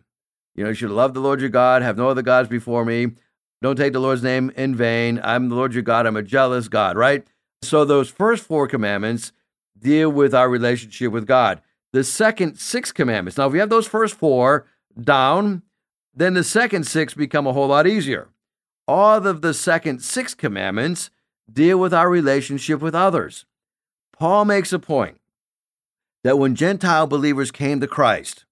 You 0.54 0.64
know, 0.64 0.70
you 0.70 0.74
should 0.74 0.90
love 0.90 1.14
the 1.14 1.20
Lord 1.20 1.40
your 1.40 1.50
God, 1.50 1.82
have 1.82 1.96
no 1.96 2.08
other 2.08 2.22
gods 2.22 2.48
before 2.48 2.84
me. 2.84 3.12
Don't 3.62 3.76
take 3.76 3.92
the 3.92 4.00
Lord's 4.00 4.22
name 4.22 4.50
in 4.56 4.74
vain. 4.74 5.20
I'm 5.22 5.48
the 5.48 5.54
Lord 5.54 5.72
your 5.72 5.82
God. 5.82 6.06
I'm 6.06 6.16
a 6.16 6.22
jealous 6.22 6.68
God, 6.68 6.96
right? 6.96 7.26
So 7.62 7.84
those 7.84 8.10
first 8.10 8.44
four 8.44 8.66
commandments 8.66 9.32
deal 9.78 10.10
with 10.10 10.34
our 10.34 10.48
relationship 10.48 11.12
with 11.12 11.26
God. 11.26 11.62
The 11.92 12.04
second 12.04 12.56
six 12.56 12.90
commandments. 12.90 13.38
Now, 13.38 13.46
if 13.46 13.52
we 13.52 13.58
have 13.60 13.70
those 13.70 13.86
first 13.86 14.14
four 14.14 14.66
down, 15.00 15.62
then 16.14 16.34
the 16.34 16.44
second 16.44 16.86
six 16.86 17.14
become 17.14 17.46
a 17.46 17.52
whole 17.52 17.68
lot 17.68 17.86
easier. 17.86 18.28
All 18.88 19.26
of 19.26 19.42
the 19.42 19.54
second 19.54 20.02
six 20.02 20.34
commandments 20.34 21.10
deal 21.50 21.78
with 21.78 21.94
our 21.94 22.10
relationship 22.10 22.80
with 22.80 22.94
others. 22.94 23.46
Paul 24.18 24.44
makes 24.44 24.72
a 24.72 24.78
point 24.78 25.18
that 26.24 26.38
when 26.38 26.54
Gentile 26.54 27.06
believers 27.06 27.50
came 27.50 27.80
to 27.80 27.86
Christ, 27.86 28.44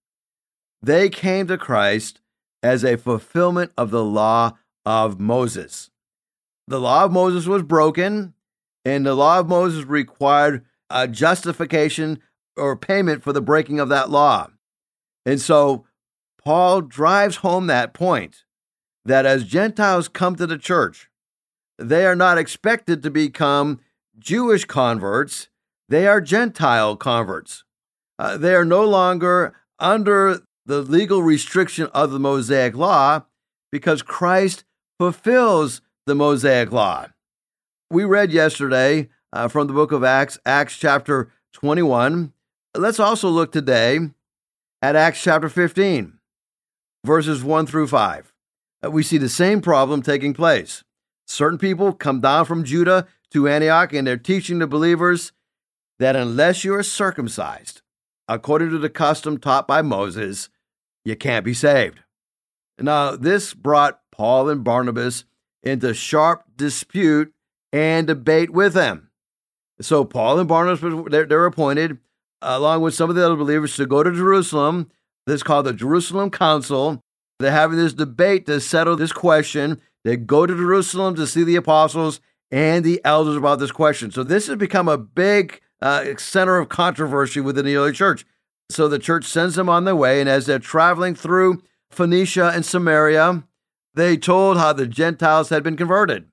they 0.83 1.09
came 1.09 1.47
to 1.47 1.59
Christ 1.59 2.21
as 2.63 2.85
a 2.85 2.97
fulfillment 2.97 3.73
of 3.77 3.91
the 3.91 4.05
law 4.05 4.57
of 4.85 5.21
Moses. 5.21 5.91
The 6.67 6.81
law 6.81 7.05
of 7.05 7.13
Moses 7.13 7.47
was 7.47 7.63
broken, 7.63 8.35
and 8.85 9.05
the 9.05 9.15
law 9.15 9.41
of 9.41 9.49
Moses 9.49 9.85
required 9.85 10.65
a 10.89 11.07
justification 11.07 12.21
or 12.57 12.77
payment 12.77 13.23
for 13.23 13.33
the 13.33 13.41
breaking 13.41 13.81
of 13.81 13.89
that 13.89 14.11
law. 14.11 14.49
And 15.27 15.41
so 15.41 15.87
Paul 16.43 16.81
drives 16.83 17.37
home 17.37 17.67
that 17.67 17.93
point 17.93 18.45
that 19.05 19.27
as 19.27 19.45
Gentiles 19.45 20.09
come 20.09 20.37
to 20.37 20.47
the 20.47 20.59
church, 20.59 21.11
they 21.79 22.05
are 22.05 22.17
not 22.17 22.39
expected 22.39 23.03
to 23.03 23.11
become 23.11 23.81
Jewish 24.19 24.65
converts, 24.65 25.49
they 25.89 26.07
are 26.07 26.21
Gentile 26.21 26.97
converts. 26.97 27.65
Uh, 28.19 28.37
they 28.37 28.55
are 28.55 28.67
no 28.67 28.85
longer 28.85 29.55
under 29.79 30.41
the 30.67 30.83
legal 30.83 31.23
restriction 31.23 31.87
of 31.95 32.11
the 32.11 32.19
Mosaic 32.19 32.77
law 32.77 33.25
because 33.73 34.03
Christ 34.03 34.65
fulfills 34.99 35.81
the 36.07 36.15
Mosaic 36.15 36.71
law. 36.71 37.07
We 37.91 38.05
read 38.05 38.31
yesterday 38.31 39.09
uh, 39.33 39.49
from 39.49 39.67
the 39.67 39.73
book 39.73 39.91
of 39.91 40.05
Acts, 40.05 40.39
Acts 40.45 40.77
chapter 40.77 41.33
21. 41.55 42.33
Let's 42.77 43.01
also 43.01 43.29
look 43.29 43.53
today 43.53 43.99
at 44.83 44.97
Acts 44.97 45.23
chapter 45.23 45.49
15, 45.49 46.19
verses 47.05 47.43
1 47.43 47.67
through 47.67 47.89
5. 47.89 48.30
We 48.83 49.03
see 49.03 49.19
the 49.19 49.29
same 49.29 49.61
problem 49.61 50.03
taking 50.03 50.35
place. 50.35 50.85
Certain 51.27 51.59
people 51.59 51.93
come 51.93 52.21
down 52.21 52.45
from 52.45 52.65
Judah 52.65 53.07
to 53.33 53.49
Antioch 53.49 53.93
and 53.93 54.07
they're 54.07 54.17
teaching 54.17 54.59
the 54.59 54.67
believers 54.67 55.33
that 55.99 56.17
unless 56.17 56.65
you 56.65 56.75
are 56.75 56.83
circumcised, 56.83 57.83
according 58.27 58.71
to 58.71 58.79
the 58.79 58.89
custom 58.89 59.39
taught 59.39 59.69
by 59.69 59.83
Moses, 59.83 60.49
you 61.05 61.15
can't 61.15 61.45
be 61.45 61.55
saved. 61.55 62.01
Now, 62.79 63.17
this 63.17 63.53
brought 63.53 64.01
Paul 64.11 64.49
and 64.49 64.65
Barnabas 64.65 65.25
into 65.63 65.93
sharp 65.93 66.45
dispute 66.57 67.33
and 67.73 68.07
debate 68.07 68.51
with 68.51 68.73
them. 68.73 69.11
So, 69.81 70.05
Paul 70.05 70.39
and 70.39 70.49
Barnabas, 70.49 70.81
they're, 71.11 71.27
they're 71.27 71.47
appointed, 71.47 71.99
along 72.43 72.83
with 72.83 72.95
some 72.95 73.11
of 73.11 73.17
the 73.17 73.25
other 73.25 73.37
believers, 73.37 73.77
to 73.77 73.87
go 73.87 74.03
to 74.03 74.11
Jerusalem. 74.11 74.91
This 75.27 75.37
is 75.37 75.43
called 75.43 75.67
the 75.67 75.73
Jerusalem 75.73 76.31
Council. 76.31 77.03
They're 77.41 77.51
having 77.51 77.79
this 77.79 77.93
debate 77.93 78.47
to 78.47 78.61
settle 78.61 78.97
this 78.97 79.13
question. 79.13 79.81
They 80.05 80.17
go 80.17 80.47
to 80.47 80.57
Jerusalem 80.57 81.15
to 81.17 81.27
see 81.27 81.43
the 81.43 81.57
apostles 81.57 82.21
and 82.51 82.85
the 82.85 83.01
elders 83.05 83.37
about 83.37 83.59
this 83.59 83.73
question. 83.73 84.11
So, 84.11 84.23
this 84.23 84.47
has 84.47 84.57
become 84.57 84.89
a 84.89 84.99
big 84.99 85.61
uh, 85.83 86.17
center 86.19 86.59
of 86.59 86.69
controversy 86.69 87.41
within 87.41 87.65
the 87.65 87.77
early 87.77 87.93
church. 87.93 88.25
So 88.71 88.87
the 88.87 88.99
church 88.99 89.25
sends 89.25 89.57
them 89.57 89.69
on 89.69 89.85
their 89.85 89.97
way, 89.97 90.21
and 90.21 90.29
as 90.29 90.47
they're 90.47 90.59
traveling 90.59 91.15
through 91.15 91.63
Phoenicia 91.91 92.53
and 92.55 92.65
Samaria, 92.65 93.45
they 93.95 94.17
told 94.17 94.59
how 94.59 94.73
the 94.73 94.87
Gentiles 94.87 95.49
had 95.49 95.65
been 95.65 95.77
converted. 95.77 96.27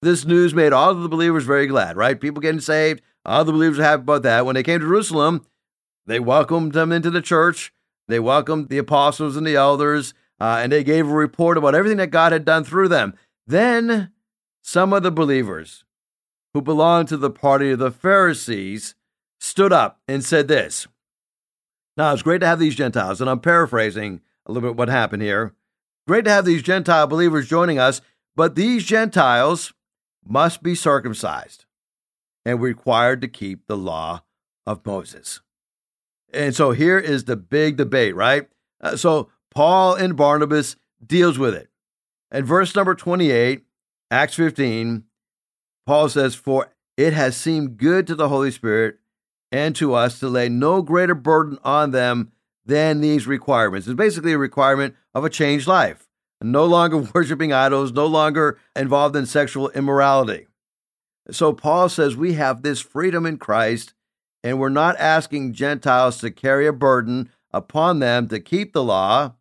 This 0.00 0.24
news 0.24 0.54
made 0.54 0.72
all 0.72 0.90
of 0.90 1.00
the 1.00 1.08
believers 1.08 1.44
very 1.44 1.66
glad, 1.66 1.96
right? 1.96 2.20
People 2.20 2.40
getting 2.40 2.60
saved, 2.60 3.02
all 3.24 3.44
the 3.44 3.52
believers 3.52 3.78
were 3.78 3.84
happy 3.84 4.02
about 4.02 4.22
that. 4.22 4.46
When 4.46 4.54
they 4.54 4.62
came 4.62 4.78
to 4.78 4.86
Jerusalem, 4.86 5.44
they 6.06 6.20
welcomed 6.20 6.72
them 6.72 6.92
into 6.92 7.10
the 7.10 7.20
church. 7.20 7.72
They 8.08 8.18
welcomed 8.18 8.68
the 8.68 8.78
apostles 8.78 9.36
and 9.36 9.46
the 9.46 9.56
elders, 9.56 10.14
uh, 10.40 10.60
and 10.62 10.72
they 10.72 10.82
gave 10.82 11.06
a 11.06 11.12
report 11.12 11.56
about 11.56 11.74
everything 11.74 11.98
that 11.98 12.10
God 12.10 12.32
had 12.32 12.44
done 12.44 12.64
through 12.64 12.88
them. 12.88 13.14
Then 13.46 14.12
some 14.62 14.92
of 14.92 15.02
the 15.02 15.10
believers 15.10 15.84
who 16.54 16.62
belonged 16.62 17.08
to 17.08 17.16
the 17.16 17.30
party 17.30 17.70
of 17.70 17.78
the 17.78 17.90
Pharisees, 17.90 18.94
stood 19.40 19.72
up 19.72 20.00
and 20.08 20.24
said 20.24 20.48
this. 20.48 20.86
Now, 21.96 22.12
it's 22.12 22.22
great 22.22 22.40
to 22.40 22.46
have 22.46 22.58
these 22.58 22.74
Gentiles, 22.74 23.20
and 23.20 23.28
I'm 23.28 23.40
paraphrasing 23.40 24.20
a 24.46 24.52
little 24.52 24.68
bit 24.68 24.76
what 24.76 24.88
happened 24.88 25.22
here. 25.22 25.54
Great 26.06 26.24
to 26.24 26.30
have 26.30 26.44
these 26.44 26.62
Gentile 26.62 27.06
believers 27.06 27.48
joining 27.48 27.78
us, 27.78 28.00
but 28.34 28.54
these 28.54 28.84
Gentiles 28.84 29.72
must 30.26 30.62
be 30.62 30.74
circumcised 30.74 31.64
and 32.44 32.60
required 32.60 33.20
to 33.20 33.28
keep 33.28 33.66
the 33.66 33.76
law 33.76 34.22
of 34.66 34.84
Moses. 34.86 35.40
And 36.32 36.54
so 36.54 36.72
here 36.72 36.98
is 36.98 37.24
the 37.24 37.36
big 37.36 37.76
debate, 37.76 38.14
right? 38.14 38.48
Uh, 38.80 38.96
so 38.96 39.30
Paul 39.50 39.94
and 39.94 40.16
Barnabas 40.16 40.76
deals 41.04 41.38
with 41.38 41.54
it. 41.54 41.68
And 42.30 42.46
verse 42.46 42.74
number 42.74 42.94
28, 42.94 43.64
Acts 44.10 44.34
15, 44.34 45.04
Paul 45.86 46.08
says, 46.08 46.34
For 46.34 46.68
it 46.96 47.12
has 47.12 47.36
seemed 47.36 47.78
good 47.78 48.06
to 48.06 48.14
the 48.14 48.28
Holy 48.28 48.50
Spirit 48.50 48.98
and 49.50 49.74
to 49.76 49.94
us 49.94 50.18
to 50.20 50.28
lay 50.28 50.48
no 50.48 50.82
greater 50.82 51.14
burden 51.14 51.58
on 51.64 51.90
them 51.92 52.32
than 52.66 53.00
these 53.00 53.26
requirements. 53.26 53.86
It's 53.86 53.96
basically 53.96 54.32
a 54.32 54.38
requirement 54.38 54.94
of 55.14 55.24
a 55.24 55.30
changed 55.30 55.66
life. 55.66 56.06
No 56.42 56.66
longer 56.66 56.98
worshiping 57.14 57.52
idols, 57.52 57.92
no 57.92 58.06
longer 58.06 58.58
involved 58.76 59.16
in 59.16 59.26
sexual 59.26 59.70
immorality. 59.70 60.46
So 61.30 61.52
Paul 61.52 61.88
says 61.88 62.16
we 62.16 62.34
have 62.34 62.62
this 62.62 62.80
freedom 62.80 63.26
in 63.26 63.38
Christ, 63.38 63.94
and 64.42 64.58
we're 64.58 64.68
not 64.68 64.96
asking 64.98 65.52
Gentiles 65.52 66.18
to 66.18 66.30
carry 66.30 66.66
a 66.66 66.72
burden 66.72 67.30
upon 67.52 67.98
them 67.98 68.28
to 68.28 68.40
keep 68.40 68.72
the 68.72 68.84
law. 68.84 69.34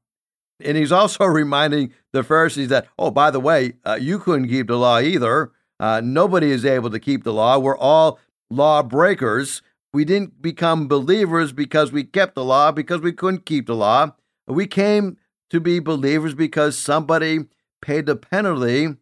And 0.60 0.77
he's 0.77 0.92
also 0.92 1.25
reminding 1.25 1.94
the 2.13 2.24
Pharisees 2.24 2.70
that, 2.70 2.88
oh, 2.98 3.12
by 3.12 3.32
the 3.32 3.39
way, 3.39 3.74
uh, 3.86 3.98
you 4.00 4.20
couldn't 4.20 4.50
keep 4.50 4.68
the 4.68 4.77
law 4.77 5.00
either. 5.00 5.51
Uh, 5.80 6.01
nobody 6.04 6.51
is 6.51 6.66
able 6.66 6.89
to 6.89 7.00
keep 7.00 7.24
the 7.24 7.34
law. 7.34 7.60
We're 7.60 7.77
all 7.77 8.20
law 8.50 8.82
breakers. 8.82 9.62
We 9.94 10.06
didn't 10.06 10.42
become 10.42 10.88
believers 10.88 11.51
because 11.51 11.92
we 11.92 12.04
kept 12.04 12.36
the 12.36 12.44
law, 12.44 12.72
because 12.72 13.01
we 13.01 13.13
couldn't 13.13 13.46
keep 13.46 13.68
the 13.68 13.75
law. 13.75 14.16
We 14.48 14.66
came 14.66 15.18
to 15.50 15.60
be 15.60 15.80
believers 15.80 16.34
because 16.34 16.77
somebody 16.77 17.46
paid 17.82 18.06
the 18.06 18.16
penalty 18.16 18.96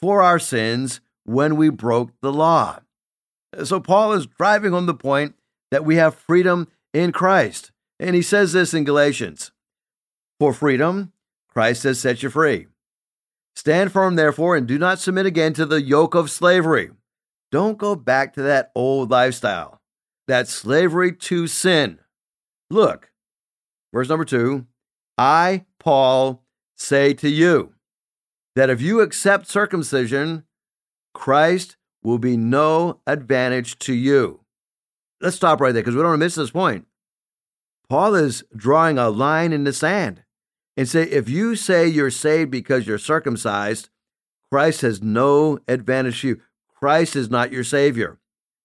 for 0.00 0.22
our 0.22 0.38
sins 0.38 1.00
when 1.24 1.56
we 1.56 1.68
broke 1.68 2.10
the 2.20 2.32
law. 2.32 2.80
So 3.64 3.80
Paul 3.80 4.12
is 4.12 4.26
driving 4.26 4.72
home 4.72 4.86
the 4.86 4.94
point 4.94 5.34
that 5.70 5.84
we 5.84 5.96
have 5.96 6.14
freedom 6.14 6.68
in 6.92 7.12
Christ. 7.12 7.70
And 7.98 8.14
he 8.14 8.22
says 8.22 8.52
this 8.52 8.74
in 8.74 8.84
Galatians 8.84 9.52
For 10.38 10.52
freedom, 10.52 11.12
Christ 11.48 11.84
has 11.84 12.00
set 12.00 12.22
you 12.22 12.30
free. 12.30 12.66
Stand 13.56 13.92
firm, 13.92 14.16
therefore, 14.16 14.56
and 14.56 14.66
do 14.66 14.78
not 14.78 14.98
submit 14.98 15.26
again 15.26 15.52
to 15.54 15.64
the 15.64 15.80
yoke 15.80 16.14
of 16.14 16.30
slavery. 16.30 16.90
Don't 17.52 17.78
go 17.78 17.94
back 17.94 18.34
to 18.34 18.42
that 18.42 18.72
old 18.74 19.10
lifestyle, 19.10 19.80
that 20.26 20.48
slavery 20.48 21.12
to 21.12 21.46
sin. 21.46 22.00
Look, 22.68 23.12
verse 23.92 24.08
number 24.08 24.24
two 24.24 24.66
I, 25.16 25.66
Paul, 25.78 26.42
say 26.76 27.14
to 27.14 27.28
you 27.28 27.74
that 28.56 28.70
if 28.70 28.80
you 28.80 29.00
accept 29.00 29.46
circumcision, 29.46 30.44
Christ 31.12 31.76
will 32.04 32.18
be 32.18 32.36
no 32.36 33.00
advantage 33.06 33.78
to 33.80 33.94
you. 33.94 34.40
Let's 35.20 35.36
stop 35.36 35.60
right 35.60 35.72
there 35.72 35.82
because 35.82 35.94
we 35.94 36.02
don't 36.02 36.10
want 36.10 36.20
to 36.20 36.24
miss 36.24 36.34
this 36.34 36.50
point. 36.50 36.86
Paul 37.88 38.14
is 38.14 38.44
drawing 38.54 38.98
a 38.98 39.08
line 39.08 39.52
in 39.52 39.64
the 39.64 39.72
sand 39.72 40.22
and 40.76 40.88
say, 40.88 41.04
if 41.04 41.28
you 41.28 41.56
say 41.56 41.86
you're 41.86 42.10
saved 42.10 42.50
because 42.50 42.86
you're 42.86 42.98
circumcised, 42.98 43.88
Christ 44.50 44.82
has 44.82 45.02
no 45.02 45.58
advantage 45.66 46.20
to 46.20 46.28
you. 46.28 46.40
Christ 46.74 47.16
is 47.16 47.30
not 47.30 47.52
your 47.52 47.64
Savior. 47.64 48.18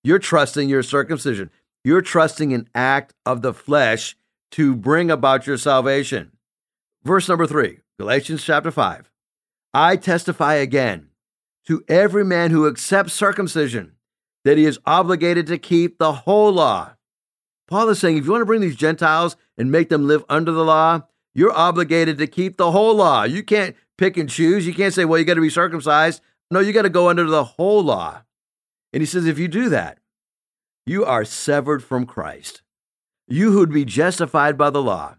You're 0.03 0.19
trusting 0.19 0.69
your 0.69 0.83
circumcision. 0.83 1.49
You're 1.83 2.01
trusting 2.01 2.53
an 2.53 2.67
act 2.75 3.13
of 3.25 3.41
the 3.41 3.53
flesh 3.53 4.17
to 4.51 4.75
bring 4.75 5.09
about 5.09 5.47
your 5.47 5.57
salvation. 5.57 6.31
Verse 7.03 7.29
number 7.29 7.47
three, 7.47 7.79
Galatians 7.97 8.43
chapter 8.43 8.71
5. 8.71 9.09
I 9.73 9.95
testify 9.95 10.55
again 10.55 11.08
to 11.69 11.83
every 11.87 12.25
man 12.25 12.49
who 12.49 12.67
accepts 12.67 13.13
circumcision 13.13 13.93
that 14.43 14.57
he 14.57 14.65
is 14.65 14.79
obligated 14.87 15.45
to 15.45 15.59
keep 15.59 15.99
the 15.99 16.11
whole 16.11 16.51
law. 16.51 16.95
Paul 17.67 17.89
is 17.89 17.99
saying 17.99 18.17
if 18.17 18.25
you 18.25 18.31
want 18.31 18.41
to 18.41 18.47
bring 18.47 18.61
these 18.61 18.75
Gentiles 18.75 19.37
and 19.55 19.71
make 19.71 19.89
them 19.89 20.07
live 20.07 20.25
under 20.27 20.51
the 20.51 20.65
law, 20.65 21.03
you're 21.35 21.53
obligated 21.53 22.17
to 22.17 22.25
keep 22.25 22.57
the 22.57 22.71
whole 22.71 22.95
law. 22.95 23.21
You 23.21 23.43
can't 23.43 23.75
pick 23.99 24.17
and 24.17 24.27
choose. 24.27 24.65
You 24.65 24.73
can't 24.73 24.95
say, 24.95 25.05
well, 25.05 25.19
you 25.19 25.25
got 25.25 25.35
to 25.35 25.41
be 25.41 25.49
circumcised. 25.51 26.23
No, 26.49 26.59
you 26.59 26.73
got 26.73 26.81
to 26.81 26.89
go 26.89 27.07
under 27.07 27.25
the 27.25 27.43
whole 27.43 27.83
law. 27.83 28.23
And 28.91 29.03
he 29.03 29.05
says, 29.05 29.27
if 29.27 29.37
you 29.37 29.47
do 29.47 29.69
that, 29.69 29.99
you 30.87 31.05
are 31.05 31.23
severed 31.23 31.83
from 31.83 32.07
Christ. 32.07 32.63
You 33.27 33.51
who'd 33.51 33.71
be 33.71 33.85
justified 33.85 34.57
by 34.57 34.71
the 34.71 34.81
law, 34.81 35.17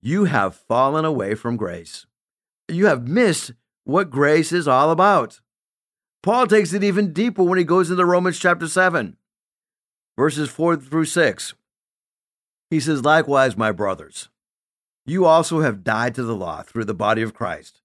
you 0.00 0.24
have 0.24 0.56
fallen 0.56 1.04
away 1.04 1.34
from 1.34 1.58
grace. 1.58 2.06
You 2.68 2.86
have 2.86 3.06
missed 3.06 3.52
what 3.84 4.08
grace 4.08 4.50
is 4.50 4.66
all 4.66 4.90
about. 4.90 5.42
Paul 6.24 6.46
takes 6.46 6.72
it 6.72 6.82
even 6.82 7.12
deeper 7.12 7.42
when 7.42 7.58
he 7.58 7.64
goes 7.64 7.90
into 7.90 8.02
Romans 8.06 8.38
chapter 8.38 8.66
7, 8.66 9.18
verses 10.16 10.48
4 10.48 10.76
through 10.76 11.04
6. 11.04 11.52
He 12.70 12.80
says, 12.80 13.04
Likewise, 13.04 13.58
my 13.58 13.70
brothers, 13.72 14.30
you 15.04 15.26
also 15.26 15.60
have 15.60 15.84
died 15.84 16.14
to 16.14 16.22
the 16.22 16.34
law 16.34 16.62
through 16.62 16.86
the 16.86 16.94
body 16.94 17.20
of 17.20 17.34
Christ, 17.34 17.82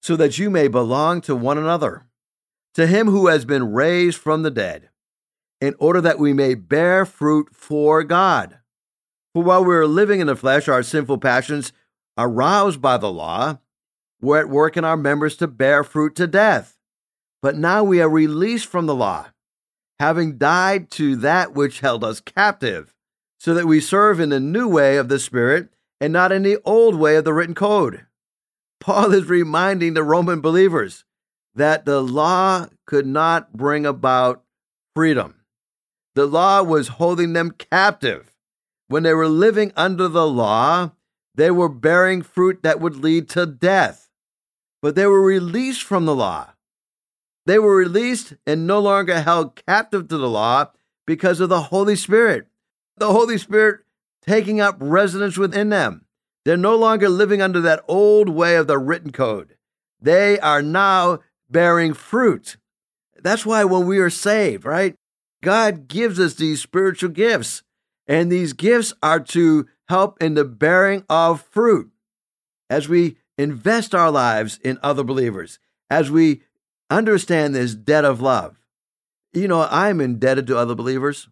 so 0.00 0.16
that 0.16 0.38
you 0.38 0.48
may 0.48 0.68
belong 0.68 1.20
to 1.20 1.36
one 1.36 1.58
another, 1.58 2.06
to 2.72 2.86
him 2.86 3.08
who 3.08 3.26
has 3.26 3.44
been 3.44 3.74
raised 3.74 4.16
from 4.16 4.42
the 4.42 4.50
dead, 4.50 4.88
in 5.60 5.74
order 5.78 6.00
that 6.00 6.18
we 6.18 6.32
may 6.32 6.54
bear 6.54 7.04
fruit 7.04 7.48
for 7.52 8.02
God. 8.02 8.56
For 9.34 9.42
while 9.42 9.62
we 9.62 9.74
are 9.74 9.86
living 9.86 10.20
in 10.20 10.28
the 10.28 10.34
flesh, 10.34 10.66
our 10.66 10.82
sinful 10.82 11.18
passions, 11.18 11.74
aroused 12.16 12.80
by 12.80 12.96
the 12.96 13.12
law, 13.12 13.58
were 14.22 14.38
at 14.38 14.48
work 14.48 14.78
in 14.78 14.84
our 14.86 14.96
members 14.96 15.36
to 15.36 15.46
bear 15.46 15.84
fruit 15.84 16.14
to 16.14 16.26
death. 16.26 16.75
But 17.46 17.56
now 17.56 17.84
we 17.84 18.00
are 18.00 18.10
released 18.10 18.66
from 18.66 18.86
the 18.86 18.94
law, 18.96 19.26
having 20.00 20.36
died 20.36 20.90
to 20.90 21.14
that 21.14 21.54
which 21.54 21.78
held 21.78 22.02
us 22.02 22.18
captive, 22.18 22.92
so 23.38 23.54
that 23.54 23.66
we 23.66 23.78
serve 23.78 24.18
in 24.18 24.30
the 24.30 24.40
new 24.40 24.66
way 24.66 24.96
of 24.96 25.08
the 25.08 25.20
Spirit 25.20 25.68
and 26.00 26.12
not 26.12 26.32
in 26.32 26.42
the 26.42 26.58
old 26.64 26.96
way 26.96 27.14
of 27.14 27.24
the 27.24 27.32
written 27.32 27.54
code. 27.54 28.04
Paul 28.80 29.12
is 29.12 29.28
reminding 29.28 29.94
the 29.94 30.02
Roman 30.02 30.40
believers 30.40 31.04
that 31.54 31.84
the 31.84 32.02
law 32.02 32.66
could 32.84 33.06
not 33.06 33.52
bring 33.52 33.86
about 33.86 34.42
freedom. 34.96 35.36
The 36.16 36.26
law 36.26 36.64
was 36.64 36.88
holding 36.98 37.32
them 37.32 37.52
captive. 37.52 38.34
When 38.88 39.04
they 39.04 39.14
were 39.14 39.28
living 39.28 39.72
under 39.76 40.08
the 40.08 40.26
law, 40.26 40.90
they 41.36 41.52
were 41.52 41.68
bearing 41.68 42.22
fruit 42.22 42.64
that 42.64 42.80
would 42.80 42.96
lead 42.96 43.28
to 43.28 43.46
death. 43.46 44.10
But 44.82 44.96
they 44.96 45.06
were 45.06 45.22
released 45.22 45.84
from 45.84 46.06
the 46.06 46.14
law. 46.16 46.48
They 47.46 47.58
were 47.58 47.76
released 47.76 48.34
and 48.46 48.66
no 48.66 48.80
longer 48.80 49.20
held 49.20 49.56
captive 49.66 50.08
to 50.08 50.18
the 50.18 50.28
law 50.28 50.66
because 51.06 51.40
of 51.40 51.48
the 51.48 51.62
Holy 51.62 51.96
Spirit. 51.96 52.48
The 52.98 53.12
Holy 53.12 53.38
Spirit 53.38 53.80
taking 54.26 54.60
up 54.60 54.76
residence 54.80 55.38
within 55.38 55.68
them. 55.68 56.04
They're 56.44 56.56
no 56.56 56.76
longer 56.76 57.08
living 57.08 57.40
under 57.40 57.60
that 57.60 57.84
old 57.88 58.28
way 58.28 58.56
of 58.56 58.66
the 58.66 58.78
written 58.78 59.12
code. 59.12 59.56
They 60.00 60.38
are 60.40 60.62
now 60.62 61.20
bearing 61.48 61.94
fruit. 61.94 62.56
That's 63.22 63.46
why 63.46 63.64
when 63.64 63.86
we 63.86 63.98
are 63.98 64.10
saved, 64.10 64.64
right? 64.64 64.94
God 65.42 65.88
gives 65.88 66.18
us 66.18 66.34
these 66.34 66.60
spiritual 66.60 67.10
gifts, 67.10 67.62
and 68.06 68.30
these 68.30 68.52
gifts 68.52 68.92
are 69.02 69.20
to 69.20 69.66
help 69.88 70.20
in 70.22 70.34
the 70.34 70.44
bearing 70.44 71.04
of 71.08 71.46
fruit 71.50 71.90
as 72.68 72.88
we 72.88 73.16
invest 73.38 73.94
our 73.94 74.10
lives 74.10 74.58
in 74.64 74.78
other 74.82 75.04
believers, 75.04 75.58
as 75.88 76.10
we 76.10 76.42
understand 76.90 77.54
this 77.54 77.74
debt 77.74 78.04
of 78.04 78.20
love. 78.20 78.56
You 79.32 79.48
know, 79.48 79.66
I'm 79.70 80.00
indebted 80.00 80.46
to 80.46 80.58
other 80.58 80.74
believers, 80.74 81.28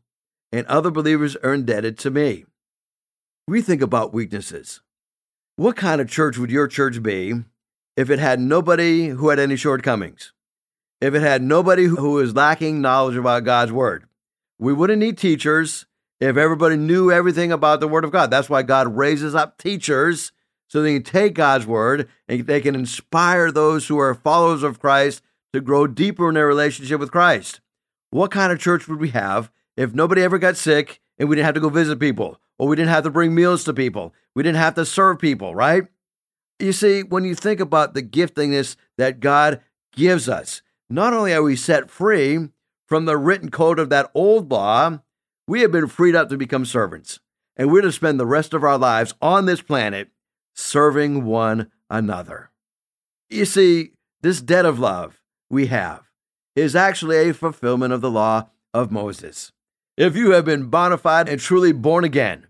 and 0.53 0.67
other 0.67 0.91
believers 0.91 1.37
are 1.37 1.55
indebted 1.55 1.99
to 2.01 2.11
me. 2.11 2.45
We 3.47 3.63
think 3.63 3.83
about 3.83 4.15
weaknesses. 4.15 4.81
What 5.57 5.77
kind 5.77 6.01
of 6.01 6.11
church 6.11 6.39
would 6.39 6.51
your 6.51 6.67
church 6.67 7.03
be 7.03 7.35
if 7.97 8.11
it 8.11 8.19
had 8.19 8.41
nobody 8.41 9.09
who 9.09 9.29
had 9.29 9.39
any 9.39 9.57
shortcomings? 9.57 10.33
If 11.01 11.15
it 11.15 11.23
had 11.23 11.43
nobody 11.43 11.85
who 11.85 12.13
was 12.13 12.35
lacking 12.35 12.81
knowledge 12.81 13.17
about 13.17 13.45
God's 13.45 13.73
Word? 13.73 14.05
We 14.59 14.73
wouldn't 14.73 15.01
need 15.01 15.19
teachers 15.19 15.87
if 16.21 16.37
everybody 16.37 16.77
knew 16.77 17.11
everything 17.11 17.53
about 17.53 17.81
the 17.81 17.89
Word 17.89 18.05
of 18.05 18.13
God. 18.13 18.31
That's 18.31 18.49
why 18.49 18.63
God 18.63 18.97
raises 18.97 19.35
up 19.35 19.59
teachers 19.59 20.33
so 20.69 20.83
they 20.83 20.95
can 20.95 21.03
take 21.03 21.35
God's 21.35 21.67
Word 21.67 22.09
and 22.29 22.47
they 22.47 22.61
can 22.61 22.75
inspire 22.75 23.53
those 23.53 23.87
who 23.87 23.99
are 23.99 24.15
followers 24.15 24.63
of 24.63 24.81
Christ 24.81 25.23
to 25.55 25.61
grow 25.61 25.87
deeper 25.87 26.29
in 26.29 26.35
their 26.35 26.47
relationship 26.47 27.01
with 27.01 27.11
Christ. 27.11 27.61
What 28.11 28.31
kind 28.31 28.53
of 28.53 28.59
church 28.59 28.87
would 28.87 29.01
we 29.01 29.11
have 29.11 29.51
if 29.77 29.95
nobody 29.95 30.23
ever 30.23 30.39
got 30.39 30.57
sick 30.57 31.01
and 31.19 31.29
we 31.29 31.37
didn't 31.37 31.47
have 31.47 31.55
to 31.55 31.61
go 31.61 31.69
visit 31.71 31.99
people? 31.99 32.39
or 32.59 32.69
we 32.69 32.77
didn't 32.77 32.91
have 32.91 33.05
to 33.05 33.11
bring 33.11 33.35
meals 33.35 33.65
to 33.65 33.75
people. 33.75 34.15
We 34.35 34.43
didn't 34.43 34.59
have 34.59 34.75
to 34.75 34.87
serve 34.87 35.19
people, 35.19 35.55
right? 35.55 35.87
You 36.59 36.73
see, 36.73 37.03
when 37.03 37.25
you 37.25 37.35
think 37.35 37.61
about 37.61 37.95
the 37.95 38.03
giftingness 38.03 38.77
that 38.97 39.21
God 39.21 39.61
gives 39.93 40.29
us, 40.29 40.63
not 40.89 41.13
only 41.13 41.35
are 41.35 41.43
we 41.43 41.57
set 41.57 41.91
free 41.91 42.49
from 42.87 43.05
the 43.05 43.17
written 43.17 43.51
code 43.51 43.79
of 43.79 43.89
that 43.91 44.11
old 44.15 44.51
law, 44.51 45.01
we 45.49 45.63
have 45.63 45.73
been 45.73 45.89
freed 45.89 46.15
up 46.15 46.29
to 46.29 46.37
become 46.37 46.65
servants. 46.65 47.21
And 47.57 47.71
we're 47.71 47.83
to 47.83 47.93
spend 47.93 48.19
the 48.19 48.27
rest 48.27 48.55
of 48.55 48.65
our 48.65 48.79
lives 48.79 49.15
on 49.21 49.47
this 49.47 49.63
planet 49.63 50.09
serving 50.55 51.25
one 51.25 51.71
another. 51.91 52.51
You 53.29 53.45
see, 53.45 53.93
this 54.23 54.41
debt 54.41 54.65
of 54.65 54.79
love 54.79 55.21
we 55.51 55.67
have 55.67 56.03
is 56.57 56.77
actually 56.77 57.29
a 57.29 57.35
fulfillment 57.35 57.93
of 57.93 58.01
the 58.01 58.11
law 58.11 58.49
of 58.73 58.91
Moses. 58.91 59.53
If 59.97 60.17
you 60.17 60.33
have 60.33 60.45
been 60.45 60.67
bona 60.67 60.99
fide 60.99 61.29
and 61.29 61.41
truly 61.41 61.73
born 61.73 62.05
again, 62.05 62.49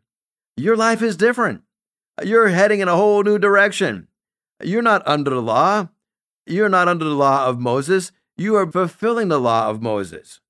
your 0.56 0.76
life 0.76 1.02
is 1.02 1.16
different. 1.16 1.62
You're 2.22 2.48
heading 2.48 2.80
in 2.80 2.88
a 2.88 2.96
whole 2.96 3.22
new 3.22 3.38
direction. 3.38 4.08
You're 4.62 4.82
not 4.82 5.02
under 5.06 5.30
the 5.30 5.42
law. 5.42 5.88
You're 6.46 6.68
not 6.68 6.88
under 6.88 7.04
the 7.04 7.10
law 7.10 7.46
of 7.46 7.58
Moses. 7.58 8.12
You 8.36 8.56
are 8.56 8.70
fulfilling 8.70 9.28
the 9.28 9.40
law 9.40 9.68
of 9.68 9.82
Moses. 9.82 10.40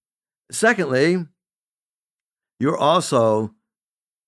Secondly, 0.50 1.24
you're 2.61 2.76
also 2.76 3.54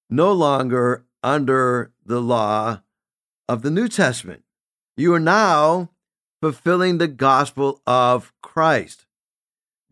no 0.08 0.32
longer 0.32 1.06
under 1.22 1.92
the 2.04 2.20
law 2.20 2.80
of 3.48 3.62
the 3.62 3.70
New 3.70 3.88
Testament. 3.88 4.42
You 4.96 5.12
are 5.14 5.20
now 5.20 5.90
fulfilling 6.40 6.98
the 6.98 7.08
gospel 7.08 7.80
of 7.86 8.32
Christ. 8.42 9.06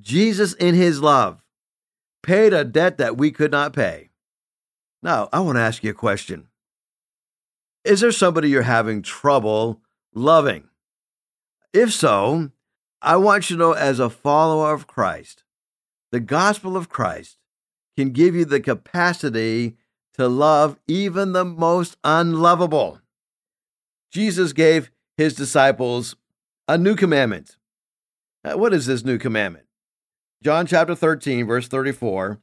Jesus, 0.01 0.53
in 0.55 0.75
his 0.75 1.01
love, 1.01 1.43
paid 2.23 2.53
a 2.53 2.65
debt 2.65 2.99
that 2.99 3.17
we 3.17 3.31
could 3.31 3.51
not 3.51 3.73
pay. 3.73 4.11
Now, 5.03 5.29
I 5.33 5.41
want 5.41 5.57
to 5.57 5.63
ask 5.63 5.85
you 5.85 5.91
a 5.91 5.95
question. 5.95 6.49
Is 7.85 8.01
there 8.01 8.13
somebody 8.13 8.49
you're 8.49 8.63
having 8.63 9.03
trouble 9.03 9.81
loving? 10.15 10.69
If 11.73 11.93
so, 11.93 12.51
I 13.03 13.17
want 13.17 13.51
you 13.51 13.57
to 13.57 13.61
know 13.61 13.73
as 13.73 13.99
a 13.99 14.09
follower 14.09 14.73
of 14.73 14.87
Christ, 14.87 15.45
the 16.11 16.21
gospel 16.21 16.77
of 16.77 16.89
Christ 16.89 17.37
can 17.97 18.11
give 18.11 18.35
you 18.35 18.45
the 18.45 18.61
capacity 18.61 19.77
to 20.15 20.29
love 20.29 20.79
even 20.87 21.33
the 21.33 21.45
most 21.45 21.97
unlovable. 22.03 23.01
Jesus 24.11 24.53
gave 24.53 24.91
his 25.17 25.35
disciples 25.35 26.17
a 26.66 26.79
new 26.79 26.96
commandment. 26.96 27.57
Now, 28.42 28.57
what 28.57 28.72
is 28.72 28.87
this 28.87 29.05
new 29.05 29.18
commandment? 29.18 29.66
John 30.42 30.66
chapter 30.66 30.94
13, 30.94 31.46
verse 31.46 31.68
34 31.68 32.40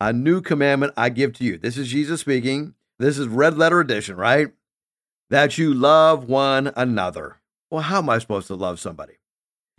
A 0.00 0.12
new 0.12 0.40
commandment 0.40 0.92
I 0.96 1.08
give 1.08 1.32
to 1.34 1.44
you. 1.44 1.58
This 1.58 1.76
is 1.76 1.88
Jesus 1.88 2.20
speaking. 2.20 2.74
This 2.98 3.18
is 3.18 3.28
red 3.28 3.56
letter 3.56 3.80
edition, 3.80 4.16
right? 4.16 4.48
That 5.30 5.58
you 5.58 5.72
love 5.72 6.24
one 6.24 6.72
another. 6.76 7.40
Well, 7.70 7.82
how 7.82 7.98
am 7.98 8.10
I 8.10 8.18
supposed 8.18 8.48
to 8.48 8.54
love 8.54 8.78
somebody? 8.78 9.14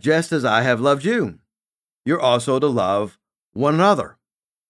Just 0.00 0.32
as 0.32 0.44
I 0.44 0.62
have 0.62 0.80
loved 0.80 1.04
you. 1.04 1.38
You're 2.04 2.20
also 2.20 2.58
to 2.58 2.66
love 2.66 3.18
one 3.52 3.74
another. 3.74 4.18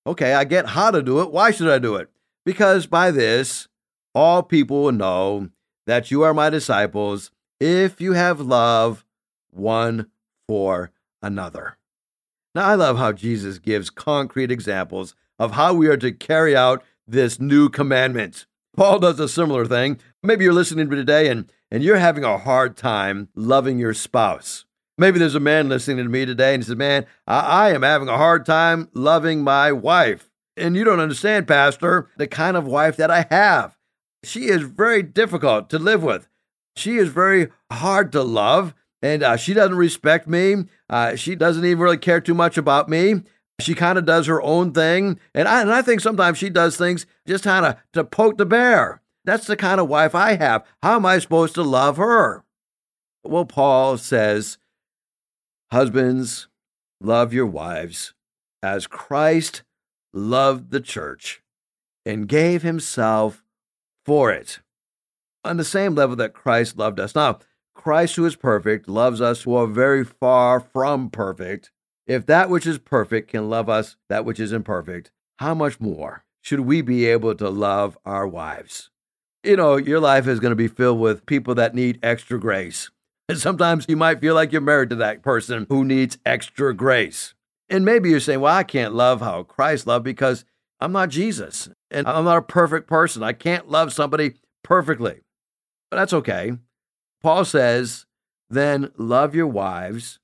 Okay, 0.07 0.35
I 0.35 0.45
get 0.45 0.69
how 0.69 0.91
to 0.91 1.03
do 1.03 1.21
it. 1.21 1.33
Why 1.33 1.51
should 1.51 1.69
I 1.69 1.79
do 1.79 1.97
it? 1.97 2.11
Because 2.45 2.87
by 2.87 3.11
this, 3.11 3.67
all 4.15 4.43
people 4.43 4.83
will 4.83 4.93
know 4.93 5.49
that 5.87 6.11
you 6.11 6.23
are 6.23 6.35
my 6.35 6.51
disciples 6.51 7.31
if 7.65 7.99
you 7.99 8.13
have 8.13 8.41
love 8.41 9.07
one 9.51 10.11
for 10.47 10.91
another. 11.23 11.79
Now, 12.55 12.67
I 12.67 12.75
love 12.75 12.99
how 12.99 13.13
Jesus 13.13 13.59
gives 13.59 13.89
concrete 13.89 14.51
examples 14.51 15.15
of 15.39 15.53
how 15.53 15.73
we 15.73 15.89
are 15.89 15.97
to 15.97 16.13
carry 16.13 16.55
out 16.55 16.85
this 17.09 17.41
new 17.41 17.71
commandment. 17.71 18.45
Paul 18.77 18.99
does 18.99 19.19
a 19.19 19.31
similar 19.31 19.65
thing. 19.65 19.99
Maybe 20.23 20.45
you're 20.45 20.53
listening 20.53 20.85
to 20.87 20.91
me 20.91 20.97
today 20.97 21.29
and, 21.29 21.51
and 21.71 21.83
you're 21.83 21.97
having 21.97 22.23
a 22.23 22.37
hard 22.37 22.77
time 22.77 23.31
loving 23.35 23.79
your 23.79 23.95
spouse. 23.95 24.67
Maybe 24.99 25.19
there's 25.19 25.35
a 25.35 25.41
man 25.41 25.71
listening 25.71 26.05
to 26.05 26.11
me 26.11 26.27
today 26.27 26.53
and 26.53 26.63
he 26.63 26.67
says, 26.67 26.77
Man, 26.77 27.07
I, 27.27 27.41
I 27.41 27.73
am 27.73 27.83
having 27.83 28.09
a 28.09 28.19
hard 28.19 28.45
time 28.45 28.91
loving 28.93 29.43
my 29.43 29.73
wife. 29.73 30.29
And 30.57 30.77
you 30.77 30.85
don't 30.85 31.01
understand, 31.01 31.49
Pastor, 31.49 32.11
the 32.19 32.29
kind 32.29 32.59
of 32.59 32.67
wife 32.67 32.97
that 32.99 33.11
I 33.11 33.27
have. 33.31 33.79
She 34.23 34.47
is 34.49 34.63
very 34.63 35.03
difficult 35.03 35.71
to 35.71 35.79
live 35.79 36.03
with. 36.03 36.29
She 36.77 36.97
is 36.97 37.09
very 37.09 37.49
hard 37.71 38.13
to 38.13 38.23
love 38.23 38.75
and 39.05 39.23
uh, 39.23 39.37
she 39.37 39.53
doesn't 39.53 39.77
respect 39.77 40.27
me. 40.27 40.65
Uh, 40.89 41.15
she 41.15 41.35
doesn't 41.35 41.65
even 41.65 41.79
really 41.79 41.99
care 41.99 42.23
too 42.23 42.33
much 42.33 42.57
about 42.57 42.89
me. 42.89 43.23
She 43.61 43.75
kind 43.75 43.99
of 43.99 44.07
does 44.07 44.27
her 44.27 44.43
own 44.43 44.73
thing, 44.73 45.21
and 45.33 45.47
I 45.47 45.61
and 45.61 45.73
I 45.73 45.81
think 45.83 46.01
sometimes 46.01 46.39
she 46.39 46.51
does 46.51 46.77
things 46.77 47.07
just 47.27 47.45
kind 47.45 47.65
of 47.65 47.77
to 47.93 48.03
poke 48.03 48.37
the 48.37 48.47
bear. 48.47 49.01
That's 49.25 49.47
the 49.47 49.57
kind 49.57 49.79
of 49.81 49.89
wife 49.89 50.15
I 50.15 50.35
have. 50.37 50.67
How 50.83 50.97
am 50.97 51.07
I 51.07 51.19
supposed 51.19 51.55
to 51.55 51.63
love 51.63 51.99
her? 51.99 52.45
Well, 53.23 53.45
Paul 53.45 53.97
says, 53.97 54.59
husbands, 55.71 56.49
love 57.01 57.33
your 57.33 57.47
wives 57.47 58.13
as 58.63 58.87
Christ 58.87 59.63
loved 60.13 60.71
the 60.71 60.81
church 60.81 61.43
and 62.05 62.27
gave 62.27 62.63
himself 62.63 63.45
for 64.05 64.33
it. 64.33 64.61
On 65.45 65.57
the 65.59 65.65
same 65.65 65.95
level 65.95 66.17
that 66.17 66.33
Christ 66.33 66.79
loved 66.79 66.99
us. 66.99 67.15
Now, 67.15 67.39
Christ, 67.75 68.17
who 68.17 68.25
is 68.25 68.37
perfect, 68.37 68.89
loves 68.89 69.21
us 69.21 69.43
who 69.43 69.55
are 69.55 69.67
very 69.67 70.05
far 70.05 70.61
from 70.61 71.11
perfect. 71.11 71.71
If 72.07 72.25
that 72.27 72.49
which 72.49 72.67
is 72.67 72.79
perfect 72.79 73.31
can 73.31 73.51
love 73.51 73.69
us, 73.69 73.97
that 74.09 74.25
which 74.25 74.41
is 74.41 74.53
imperfect, 74.53 75.11
how 75.39 75.55
much 75.55 75.81
more 75.81 76.25
should 76.41 76.61
we 76.61 76.81
be 76.81 77.07
able 77.07 77.35
to 77.35 77.51
love 77.51 77.99
our 78.05 78.27
wives? 78.27 78.91
You 79.43 79.57
know, 79.57 79.77
your 79.77 80.01
life 80.01 80.27
is 80.27 80.41
going 80.41 80.53
to 80.53 80.57
be 80.57 80.69
filled 80.69 81.01
with 81.01 81.27
people 81.27 81.55
that 81.57 81.75
need 81.75 81.99
extra 82.03 82.39
grace. 82.39 82.91
And 83.29 83.39
sometimes 83.39 83.87
you 83.89 83.97
might 83.97 84.21
feel 84.21 84.35
like 84.35 84.53
you're 84.53 84.61
married 84.61 84.91
to 84.91 84.97
that 84.97 85.23
person 85.23 85.67
who 85.69 85.85
needs 85.85 86.19
extra 86.25 86.75
grace. 86.75 87.35
And 87.69 87.85
maybe 87.85 88.11
you're 88.11 88.21
saying, 88.21 88.41
well, 88.41 88.55
I 88.55 88.63
can't 88.63 88.95
love 88.95 89.21
how 89.21 89.43
Christ 89.43 89.87
loved 89.87 90.05
because 90.05 90.45
I'm 90.81 90.93
not 90.93 91.09
Jesus 91.09 91.69
and 91.91 92.07
I'm 92.07 92.25
not 92.25 92.37
a 92.37 92.43
perfect 92.43 92.87
person. 92.87 93.23
I 93.23 93.33
can't 93.33 93.71
love 93.71 93.93
somebody 93.93 94.35
perfectly. 94.63 95.21
But 95.95 96.01
that's 96.01 96.13
okay. 96.13 96.55
Paul 97.23 97.45
says, 97.45 98.07
then 98.51 98.91
love 98.97 99.33
your 99.33 99.47
wives 99.47 100.19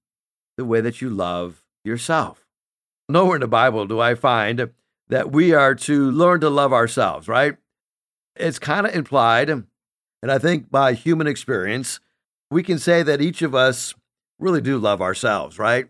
the 0.56 0.64
way 0.64 0.80
that 0.80 1.00
you 1.00 1.08
love 1.08 1.62
yourself. 1.84 2.44
Nowhere 3.08 3.36
in 3.36 3.40
the 3.40 3.46
Bible 3.46 3.86
do 3.86 4.00
I 4.00 4.16
find 4.16 4.70
that 5.10 5.30
we 5.30 5.52
are 5.54 5.76
to 5.76 6.10
learn 6.10 6.40
to 6.40 6.50
love 6.50 6.72
ourselves, 6.72 7.28
right? 7.28 7.56
It's 8.34 8.58
kind 8.58 8.84
of 8.84 8.96
implied, 8.96 9.48
and 9.48 9.68
I 10.24 10.38
think 10.38 10.72
by 10.72 10.94
human 10.94 11.28
experience, 11.28 12.00
we 12.50 12.64
can 12.64 12.80
say 12.80 13.04
that 13.04 13.20
each 13.20 13.40
of 13.40 13.54
us 13.54 13.94
really 14.40 14.60
do 14.60 14.76
love 14.76 15.00
ourselves, 15.00 15.56
right? 15.56 15.88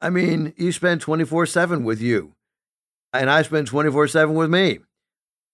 I 0.00 0.10
mean, 0.10 0.52
you 0.56 0.72
spend 0.72 1.00
24 1.00 1.46
7 1.46 1.84
with 1.84 2.00
you, 2.00 2.34
and 3.12 3.30
I 3.30 3.42
spend 3.42 3.68
24 3.68 4.08
7 4.08 4.34
with 4.34 4.50
me. 4.50 4.80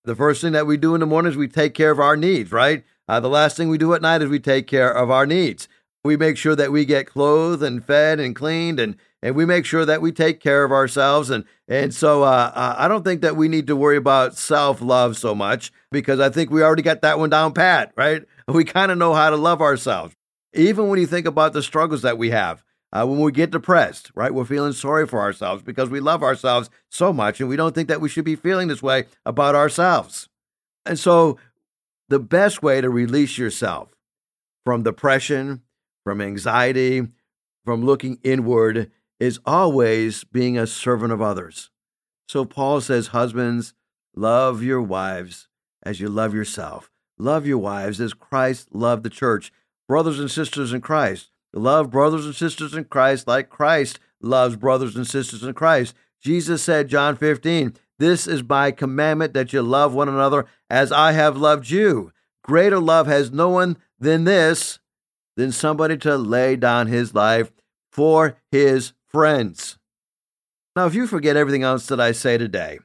The 0.04 0.16
first 0.16 0.40
thing 0.40 0.52
that 0.52 0.66
we 0.66 0.78
do 0.78 0.94
in 0.94 1.00
the 1.00 1.06
morning 1.06 1.32
is 1.32 1.36
we 1.36 1.48
take 1.48 1.74
care 1.74 1.90
of 1.90 2.00
our 2.00 2.16
needs, 2.16 2.50
right? 2.50 2.82
Uh, 3.08 3.20
the 3.20 3.28
last 3.28 3.56
thing 3.56 3.68
we 3.68 3.78
do 3.78 3.94
at 3.94 4.02
night 4.02 4.22
is 4.22 4.28
we 4.28 4.38
take 4.38 4.66
care 4.66 4.92
of 4.92 5.10
our 5.10 5.26
needs. 5.26 5.68
We 6.04 6.16
make 6.16 6.36
sure 6.36 6.54
that 6.54 6.70
we 6.70 6.84
get 6.84 7.06
clothed 7.06 7.62
and 7.62 7.84
fed 7.84 8.20
and 8.20 8.36
cleaned, 8.36 8.78
and, 8.78 8.96
and 9.22 9.34
we 9.34 9.44
make 9.44 9.64
sure 9.64 9.84
that 9.84 10.02
we 10.02 10.12
take 10.12 10.40
care 10.40 10.64
of 10.64 10.72
ourselves. 10.72 11.30
And, 11.30 11.44
and 11.66 11.92
so 11.92 12.22
uh, 12.22 12.52
uh 12.54 12.74
I 12.78 12.86
don't 12.88 13.02
think 13.02 13.22
that 13.22 13.36
we 13.36 13.48
need 13.48 13.66
to 13.66 13.76
worry 13.76 13.96
about 13.96 14.36
self 14.36 14.80
love 14.80 15.16
so 15.16 15.34
much 15.34 15.72
because 15.90 16.20
I 16.20 16.28
think 16.28 16.50
we 16.50 16.62
already 16.62 16.82
got 16.82 17.02
that 17.02 17.18
one 17.18 17.30
down 17.30 17.52
pat, 17.52 17.92
right? 17.96 18.24
We 18.48 18.64
kind 18.64 18.90
of 18.90 18.96
know 18.96 19.12
how 19.12 19.28
to 19.28 19.36
love 19.36 19.60
ourselves. 19.60 20.16
Even 20.54 20.88
when 20.88 20.98
you 20.98 21.06
think 21.06 21.26
about 21.26 21.52
the 21.52 21.62
struggles 21.62 22.00
that 22.00 22.16
we 22.16 22.30
have, 22.30 22.64
uh, 22.92 23.04
when 23.04 23.20
we 23.20 23.30
get 23.30 23.50
depressed, 23.50 24.10
right? 24.14 24.32
We're 24.32 24.46
feeling 24.46 24.72
sorry 24.72 25.06
for 25.06 25.20
ourselves 25.20 25.62
because 25.62 25.90
we 25.90 26.00
love 26.00 26.22
ourselves 26.22 26.70
so 26.88 27.12
much 27.12 27.40
and 27.40 27.48
we 27.48 27.56
don't 27.56 27.74
think 27.74 27.88
that 27.88 28.00
we 28.00 28.08
should 28.08 28.24
be 28.24 28.36
feeling 28.36 28.68
this 28.68 28.82
way 28.82 29.04
about 29.26 29.54
ourselves. 29.54 30.28
And 30.86 30.98
so, 30.98 31.38
the 32.08 32.18
best 32.18 32.62
way 32.62 32.80
to 32.80 32.90
release 32.90 33.38
yourself 33.38 33.90
from 34.64 34.82
depression, 34.82 35.62
from 36.04 36.20
anxiety, 36.20 37.08
from 37.64 37.84
looking 37.84 38.18
inward 38.22 38.90
is 39.20 39.40
always 39.44 40.24
being 40.24 40.58
a 40.58 40.66
servant 40.66 41.12
of 41.12 41.20
others. 41.20 41.70
So, 42.28 42.44
Paul 42.44 42.80
says, 42.80 43.08
Husbands, 43.08 43.74
love 44.14 44.62
your 44.62 44.82
wives 44.82 45.48
as 45.82 46.00
you 46.00 46.08
love 46.08 46.34
yourself. 46.34 46.90
Love 47.18 47.46
your 47.46 47.58
wives 47.58 48.00
as 48.00 48.14
Christ 48.14 48.68
loved 48.74 49.02
the 49.02 49.10
church. 49.10 49.52
Brothers 49.88 50.20
and 50.20 50.30
sisters 50.30 50.72
in 50.72 50.80
Christ, 50.80 51.30
Love 51.52 51.90
brothers 51.90 52.26
and 52.26 52.34
sisters 52.34 52.74
in 52.74 52.84
Christ 52.84 53.26
like 53.26 53.48
Christ 53.48 53.98
loves 54.20 54.56
brothers 54.56 54.96
and 54.96 55.06
sisters 55.06 55.42
in 55.42 55.54
Christ. 55.54 55.94
Jesus 56.20 56.62
said, 56.62 56.88
John 56.88 57.16
15, 57.16 57.74
This 57.98 58.26
is 58.26 58.42
my 58.42 58.70
commandment 58.70 59.34
that 59.34 59.52
you 59.52 59.62
love 59.62 59.92
one 59.92 60.08
another 60.08 60.46
as 60.70 60.92
I 60.92 61.12
have 61.12 61.36
loved 61.36 61.68
you. 61.70 62.12
Greater 62.44 62.78
love 62.78 63.06
has 63.06 63.32
no 63.32 63.48
one 63.48 63.76
than 63.98 64.24
this, 64.24 64.78
than 65.36 65.52
somebody 65.52 65.96
to 65.98 66.16
lay 66.16 66.56
down 66.56 66.86
his 66.86 67.14
life 67.14 67.52
for 67.90 68.36
his 68.50 68.92
friends. 69.06 69.78
Now, 70.76 70.86
if 70.86 70.94
you 70.94 71.06
forget 71.06 71.36
everything 71.36 71.64
else 71.64 71.86
that 71.86 72.00
I 72.00 72.12
say 72.12 72.38
today, 72.38 72.78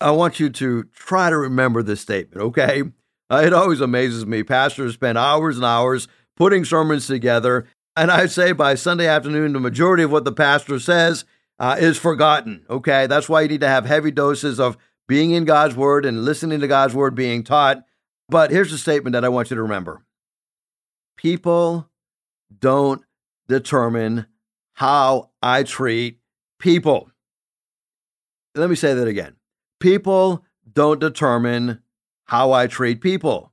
I 0.00 0.10
want 0.10 0.38
you 0.38 0.50
to 0.50 0.84
try 0.94 1.30
to 1.30 1.36
remember 1.36 1.82
this 1.82 2.02
statement, 2.02 2.42
okay? 2.42 2.82
Uh, 3.30 3.42
it 3.44 3.54
always 3.54 3.80
amazes 3.80 4.26
me. 4.26 4.42
Pastors 4.42 4.94
spend 4.94 5.16
hours 5.16 5.56
and 5.56 5.64
hours 5.64 6.06
putting 6.36 6.64
sermons 6.64 7.06
together. 7.06 7.66
And 7.96 8.10
I'd 8.10 8.30
say 8.30 8.52
by 8.52 8.74
Sunday 8.74 9.06
afternoon, 9.06 9.54
the 9.54 9.60
majority 9.60 10.02
of 10.02 10.12
what 10.12 10.24
the 10.24 10.32
pastor 10.32 10.78
says 10.78 11.24
uh, 11.58 11.76
is 11.78 11.98
forgotten. 11.98 12.64
Okay. 12.68 13.06
That's 13.06 13.28
why 13.28 13.42
you 13.42 13.48
need 13.48 13.60
to 13.60 13.68
have 13.68 13.86
heavy 13.86 14.10
doses 14.10 14.58
of 14.58 14.76
being 15.06 15.32
in 15.32 15.44
God's 15.44 15.76
word 15.76 16.04
and 16.04 16.24
listening 16.24 16.60
to 16.60 16.68
God's 16.68 16.94
word 16.94 17.14
being 17.14 17.44
taught. 17.44 17.84
But 18.28 18.50
here's 18.50 18.72
a 18.72 18.78
statement 18.78 19.12
that 19.12 19.24
I 19.24 19.28
want 19.28 19.50
you 19.50 19.56
to 19.56 19.62
remember 19.62 20.04
people 21.16 21.88
don't 22.58 23.02
determine 23.48 24.26
how 24.74 25.30
I 25.42 25.62
treat 25.62 26.18
people. 26.58 27.10
Let 28.54 28.70
me 28.70 28.76
say 28.76 28.94
that 28.94 29.08
again. 29.08 29.36
People 29.80 30.44
don't 30.72 31.00
determine 31.00 31.82
how 32.24 32.52
I 32.52 32.66
treat 32.66 33.00
people. 33.00 33.52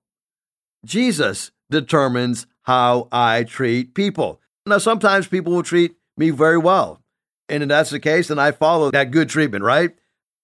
Jesus 0.86 1.52
determines 1.70 2.48
how 2.64 3.08
I 3.12 3.44
treat 3.44 3.94
people. 3.94 4.42
Now, 4.66 4.78
sometimes 4.78 5.28
people 5.28 5.54
will 5.54 5.64
treat 5.64 5.96
me 6.18 6.30
very 6.30 6.58
well. 6.58 7.01
And 7.52 7.64
if 7.64 7.70
that's 7.70 7.90
the 7.90 8.00
case, 8.00 8.30
then 8.30 8.40
I 8.40 8.52
follow 8.52 8.92
that 8.92 9.12
good 9.12 9.30
treatment, 9.30 9.64
right? 9.64 9.92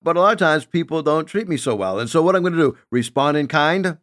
But 0.02 0.18
a 0.18 0.22
lot 0.22 0.34
of 0.34 0.40
times 0.40 0.66
people 0.66 1.02
don't 1.02 1.26
treat 1.26 1.48
me 1.48 1.58
so 1.58 1.76
well. 1.76 2.00
And 2.00 2.10
so 2.10 2.22
what 2.22 2.36
I'm 2.36 2.44
going 2.44 2.54
to 2.54 2.60
do, 2.60 2.78
respond 2.92 3.38
in 3.38 3.48
kind? 3.48 3.98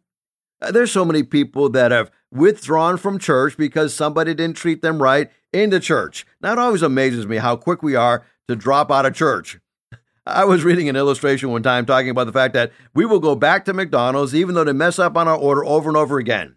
Uh, 0.61 0.71
there's 0.71 0.91
so 0.91 1.05
many 1.05 1.23
people 1.23 1.69
that 1.69 1.91
have 1.91 2.11
withdrawn 2.31 2.97
from 2.97 3.19
church 3.19 3.57
because 3.57 3.93
somebody 3.93 4.33
didn't 4.33 4.57
treat 4.57 4.81
them 4.81 5.01
right 5.01 5.31
in 5.53 5.69
the 5.69 5.79
church. 5.79 6.25
Now, 6.41 6.53
it 6.53 6.59
always 6.59 6.81
amazes 6.81 7.25
me 7.25 7.37
how 7.37 7.55
quick 7.55 7.81
we 7.81 7.95
are 7.95 8.25
to 8.47 8.55
drop 8.55 8.91
out 8.91 9.05
of 9.05 9.13
church. 9.13 9.59
I 10.25 10.43
was 10.45 10.63
reading 10.63 10.89
an 10.89 10.95
illustration 10.95 11.51
one 11.51 11.63
time 11.63 11.85
talking 11.85 12.09
about 12.09 12.25
the 12.25 12.33
fact 12.33 12.53
that 12.55 12.71
we 12.93 13.05
will 13.05 13.19
go 13.19 13.35
back 13.35 13.65
to 13.65 13.73
McDonald's 13.73 14.35
even 14.35 14.55
though 14.55 14.63
they 14.63 14.73
mess 14.73 14.99
up 14.99 15.15
on 15.15 15.27
our 15.27 15.37
order 15.37 15.63
over 15.63 15.89
and 15.89 15.97
over 15.97 16.17
again 16.17 16.55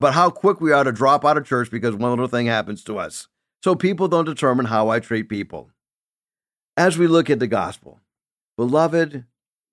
but 0.00 0.12
how 0.14 0.30
quick 0.30 0.60
we 0.60 0.72
are 0.72 0.84
to 0.84 0.92
drop 0.92 1.24
out 1.24 1.38
of 1.38 1.46
church 1.46 1.70
because 1.70 1.94
one 1.94 2.10
little 2.10 2.28
thing 2.28 2.46
happens 2.46 2.84
to 2.84 2.98
us. 2.98 3.28
So 3.62 3.74
people 3.74 4.08
don't 4.08 4.26
determine 4.26 4.66
how 4.66 4.90
I 4.90 5.00
treat 5.00 5.28
people. 5.28 5.70
As 6.76 6.98
we 6.98 7.06
look 7.06 7.30
at 7.30 7.38
the 7.38 7.46
gospel, 7.46 8.00
beloved, 8.56 9.24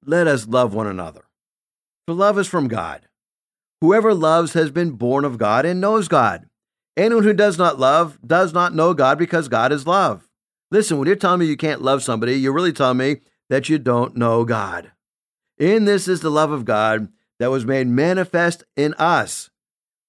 let 0.05 0.27
us 0.27 0.47
love 0.47 0.73
one 0.73 0.87
another. 0.87 1.25
For 2.07 2.13
love 2.13 2.37
is 2.37 2.47
from 2.47 2.67
God. 2.67 3.01
Whoever 3.81 4.13
loves 4.13 4.53
has 4.53 4.71
been 4.71 4.91
born 4.91 5.25
of 5.25 5.37
God 5.37 5.65
and 5.65 5.81
knows 5.81 6.07
God. 6.07 6.47
Anyone 6.95 7.23
who 7.23 7.33
does 7.33 7.57
not 7.57 7.79
love 7.79 8.19
does 8.25 8.53
not 8.53 8.75
know 8.75 8.93
God 8.93 9.17
because 9.17 9.47
God 9.47 9.71
is 9.71 9.87
love. 9.87 10.27
Listen, 10.69 10.97
when 10.97 11.07
you're 11.07 11.15
telling 11.15 11.39
me 11.39 11.45
you 11.47 11.57
can't 11.57 11.81
love 11.81 12.03
somebody, 12.03 12.35
you're 12.35 12.53
really 12.53 12.73
telling 12.73 12.97
me 12.97 13.17
that 13.49 13.69
you 13.69 13.79
don't 13.79 14.15
know 14.15 14.45
God. 14.45 14.91
In 15.57 15.85
this 15.85 16.07
is 16.07 16.21
the 16.21 16.29
love 16.29 16.51
of 16.51 16.65
God 16.65 17.09
that 17.39 17.49
was 17.49 17.65
made 17.65 17.87
manifest 17.87 18.63
in 18.75 18.93
us 18.95 19.51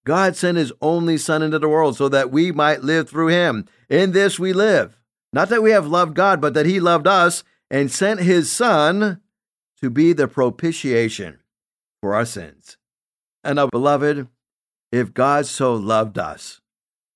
God 0.05 0.35
sent 0.35 0.59
his 0.59 0.73
only 0.81 1.17
Son 1.17 1.43
into 1.43 1.59
the 1.59 1.69
world 1.69 1.97
so 1.97 2.09
that 2.09 2.31
we 2.31 2.51
might 2.51 2.83
live 2.83 3.09
through 3.09 3.29
him. 3.29 3.67
In 3.89 4.13
this 4.13 4.39
we 4.39 4.53
live. 4.53 4.99
Not 5.33 5.49
that 5.49 5.63
we 5.63 5.71
have 5.71 5.87
loved 5.87 6.15
God, 6.15 6.41
but 6.41 6.55
that 6.55 6.67
he 6.67 6.81
loved 6.81 7.07
us 7.07 7.43
and 7.71 7.91
sent 7.91 8.21
his 8.21 8.53
Son 8.53 9.21
to 9.81 9.91
be 9.91 10.13
the 10.13 10.29
propitiation 10.29 11.39
for 12.01 12.15
our 12.15 12.27
sins. 12.27 12.77
And 13.43 13.57
now, 13.57 13.67
beloved, 13.67 14.29
if 14.91 15.15
God 15.15 15.47
so 15.47 15.75
loved 15.75 16.19
us, 16.19 16.61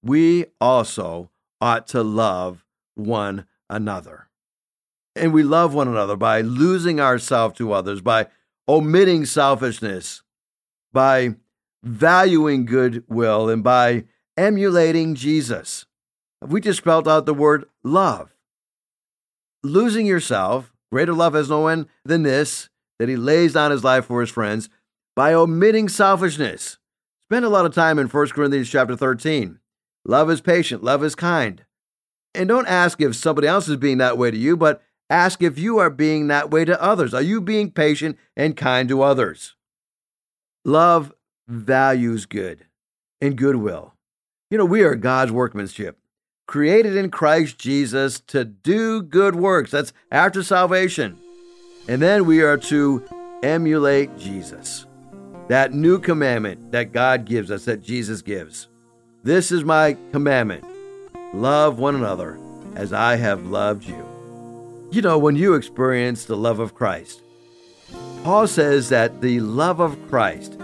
we 0.02 0.46
also 0.60 1.30
ought 1.60 1.86
to 1.88 2.02
love 2.02 2.64
one 2.94 3.46
another. 3.68 4.28
And 5.14 5.32
we 5.32 5.42
love 5.42 5.74
one 5.74 5.88
another 5.88 6.16
by 6.16 6.40
losing 6.40 7.00
ourselves 7.00 7.56
to 7.58 7.72
others, 7.72 8.00
by 8.00 8.28
omitting 8.68 9.24
selfishness, 9.26 10.22
by 10.92 11.36
valuing 11.82 12.64
goodwill 12.64 13.48
and 13.48 13.62
by 13.62 14.04
emulating 14.36 15.14
Jesus. 15.14 15.86
We 16.48 16.60
just 16.60 16.78
spelled 16.78 17.08
out 17.08 17.26
the 17.26 17.34
word 17.34 17.66
love. 17.82 18.34
Losing 19.62 20.06
yourself, 20.06 20.72
greater 20.92 21.12
love 21.12 21.34
has 21.34 21.50
no 21.50 21.66
end 21.66 21.86
than 22.04 22.22
this, 22.22 22.68
that 22.98 23.08
he 23.08 23.16
lays 23.16 23.54
down 23.54 23.70
his 23.70 23.84
life 23.84 24.06
for 24.06 24.20
his 24.20 24.30
friends, 24.30 24.68
by 25.14 25.32
omitting 25.32 25.88
selfishness. 25.88 26.78
Spend 27.24 27.44
a 27.44 27.48
lot 27.48 27.66
of 27.66 27.74
time 27.74 27.98
in 27.98 28.06
1 28.06 28.28
Corinthians 28.28 28.70
chapter 28.70 28.94
13. 28.94 29.58
Love 30.04 30.30
is 30.30 30.40
patient, 30.40 30.84
love 30.84 31.02
is 31.02 31.14
kind. 31.14 31.64
And 32.34 32.48
don't 32.48 32.68
ask 32.68 33.00
if 33.00 33.16
somebody 33.16 33.48
else 33.48 33.68
is 33.68 33.76
being 33.76 33.98
that 33.98 34.18
way 34.18 34.30
to 34.30 34.36
you, 34.36 34.56
but 34.56 34.82
ask 35.10 35.42
if 35.42 35.58
you 35.58 35.78
are 35.78 35.90
being 35.90 36.28
that 36.28 36.50
way 36.50 36.64
to 36.64 36.80
others. 36.80 37.14
Are 37.14 37.22
you 37.22 37.40
being 37.40 37.70
patient 37.70 38.16
and 38.36 38.56
kind 38.56 38.88
to 38.88 39.02
others? 39.02 39.56
Love 40.64 41.12
values 41.48 42.26
good 42.26 42.66
and 43.20 43.36
goodwill. 43.36 43.94
You 44.50 44.58
know, 44.58 44.64
we 44.64 44.82
are 44.82 44.94
God's 44.94 45.32
workmanship, 45.32 45.98
created 46.46 46.96
in 46.96 47.10
Christ 47.10 47.58
Jesus 47.58 48.20
to 48.20 48.44
do 48.44 49.02
good 49.02 49.34
works. 49.34 49.70
That's 49.70 49.92
after 50.10 50.42
salvation. 50.42 51.18
And 51.88 52.00
then 52.02 52.26
we 52.26 52.42
are 52.42 52.56
to 52.58 53.04
emulate 53.42 54.16
Jesus, 54.18 54.86
that 55.48 55.72
new 55.72 55.98
commandment 55.98 56.72
that 56.72 56.92
God 56.92 57.24
gives 57.24 57.50
us, 57.50 57.64
that 57.64 57.82
Jesus 57.82 58.22
gives. 58.22 58.68
This 59.22 59.50
is 59.50 59.64
my 59.64 59.96
commandment 60.12 60.64
love 61.34 61.78
one 61.78 61.94
another 61.94 62.38
as 62.76 62.92
I 62.92 63.16
have 63.16 63.46
loved 63.46 63.84
you. 63.84 64.88
You 64.90 65.02
know, 65.02 65.18
when 65.18 65.36
you 65.36 65.54
experience 65.54 66.24
the 66.24 66.36
love 66.36 66.60
of 66.60 66.74
Christ, 66.74 67.20
Paul 68.22 68.46
says 68.46 68.88
that 68.88 69.20
the 69.20 69.40
love 69.40 69.80
of 69.80 69.98
Christ 70.08 70.56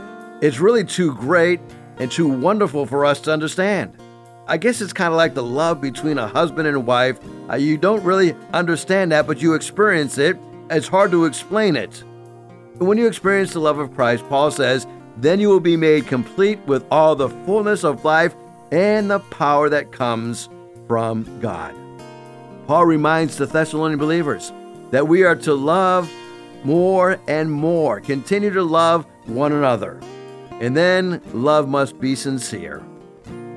it's 0.43 0.59
really 0.59 0.83
too 0.83 1.15
great 1.15 1.61
and 1.99 2.11
too 2.11 2.27
wonderful 2.27 2.85
for 2.85 3.07
us 3.07 3.21
to 3.21 3.33
understand. 3.33 3.97
I 4.53 4.59
guess 4.59 4.83
it's 4.83 4.93
kind 4.93 5.11
of 5.11 5.17
like 5.17 5.33
the 5.33 5.43
love 5.43 5.81
between 5.81 6.19
a 6.19 6.29
husband 6.29 6.69
and 6.69 6.87
wife. 6.87 7.19
Uh, 7.49 7.55
you 7.55 7.79
don't 7.79 8.05
really 8.05 8.37
understand 8.53 9.11
that, 9.11 9.27
but 9.27 9.41
you 9.41 9.55
experience 9.55 10.19
it. 10.19 10.37
It's 10.69 10.87
hard 10.87 11.11
to 11.13 11.25
explain 11.25 11.75
it. 11.75 12.05
When 12.77 12.99
you 12.99 13.07
experience 13.07 13.55
the 13.55 13.61
love 13.61 13.79
of 13.79 13.95
Christ, 13.95 14.29
Paul 14.29 14.51
says, 14.51 14.87
then 15.17 15.41
you 15.41 15.49
will 15.49 15.59
be 15.59 15.79
made 15.79 16.07
complete 16.07 16.59
with 16.67 16.85
all 16.91 17.17
the 17.17 17.31
fullness 17.31 17.83
of 17.83 18.05
life 18.05 18.35
and 18.71 19.11
the 19.11 19.21
power 19.21 19.71
that 19.71 19.91
comes 19.91 20.51
from 20.87 21.41
God. 21.41 21.75
Paul 22.67 22.85
reminds 22.85 23.39
the 23.39 23.47
Thessalonian 23.47 23.99
believers 23.99 24.53
that 24.91 25.09
we 25.09 25.23
are 25.23 25.37
to 25.37 25.55
love 25.55 26.13
more 26.63 27.19
and 27.27 27.51
more. 27.51 28.03
Continue 28.03 28.53
to 28.53 28.63
love 28.63 29.07
one 29.25 29.53
another. 29.53 29.99
And 30.61 30.77
then 30.77 31.23
love 31.33 31.71
must 31.71 31.99
be 31.99 32.15
sincere. 32.15 32.83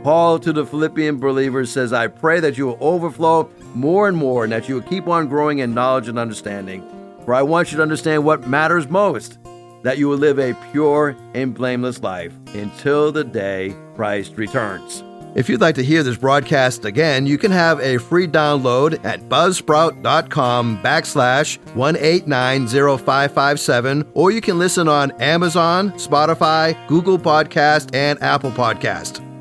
Paul 0.06 0.38
to 0.38 0.54
the 0.54 0.68
Philippian 0.68 1.18
believers 1.18 1.72
says, 1.72 1.92
I 1.92 2.06
pray 2.06 2.40
that 2.40 2.60
you 2.60 2.68
will 2.68 2.78
overflow 2.80 3.50
more 3.74 4.08
and 4.08 4.16
more 4.16 4.44
and 4.44 4.54
that 4.54 4.70
you 4.70 4.76
will 4.76 4.84
keep 4.84 5.08
on 5.08 5.28
growing 5.28 5.58
in 5.58 5.74
knowledge 5.74 6.08
and 6.08 6.20
understanding. 6.20 6.88
For 7.26 7.34
I 7.34 7.42
want 7.42 7.72
you 7.72 7.78
to 7.78 7.82
understand 7.82 8.24
what 8.24 8.48
matters 8.48 8.88
most 8.88 9.40
that 9.82 9.98
you 9.98 10.08
will 10.08 10.20
live 10.20 10.38
a 10.38 10.54
pure 10.72 11.18
and 11.34 11.56
blameless 11.56 12.04
life 12.04 12.34
until 12.54 13.12
the 13.12 13.24
day 13.24 13.76
Christ 13.96 14.38
returns. 14.38 15.04
If 15.34 15.50
you'd 15.50 15.62
like 15.62 15.74
to 15.74 15.84
hear 15.84 16.04
this 16.04 16.18
broadcast 16.18 16.86
again, 16.86 17.26
you 17.26 17.40
can 17.40 17.50
have 17.50 17.80
a 17.80 17.98
free 17.98 18.28
download 18.28 19.04
at 19.04 19.22
buzzsprout.com 19.22 20.84
backslash 20.84 21.58
1890557, 21.74 24.08
or 24.14 24.30
you 24.30 24.42
can 24.42 24.60
listen 24.60 24.88
on 24.88 25.10
Amazon, 25.20 25.94
Spotify, 25.94 26.78
Google 26.88 27.18
Podcast, 27.18 27.96
and 27.96 28.22
Apple 28.22 28.52
Podcast. 28.52 29.25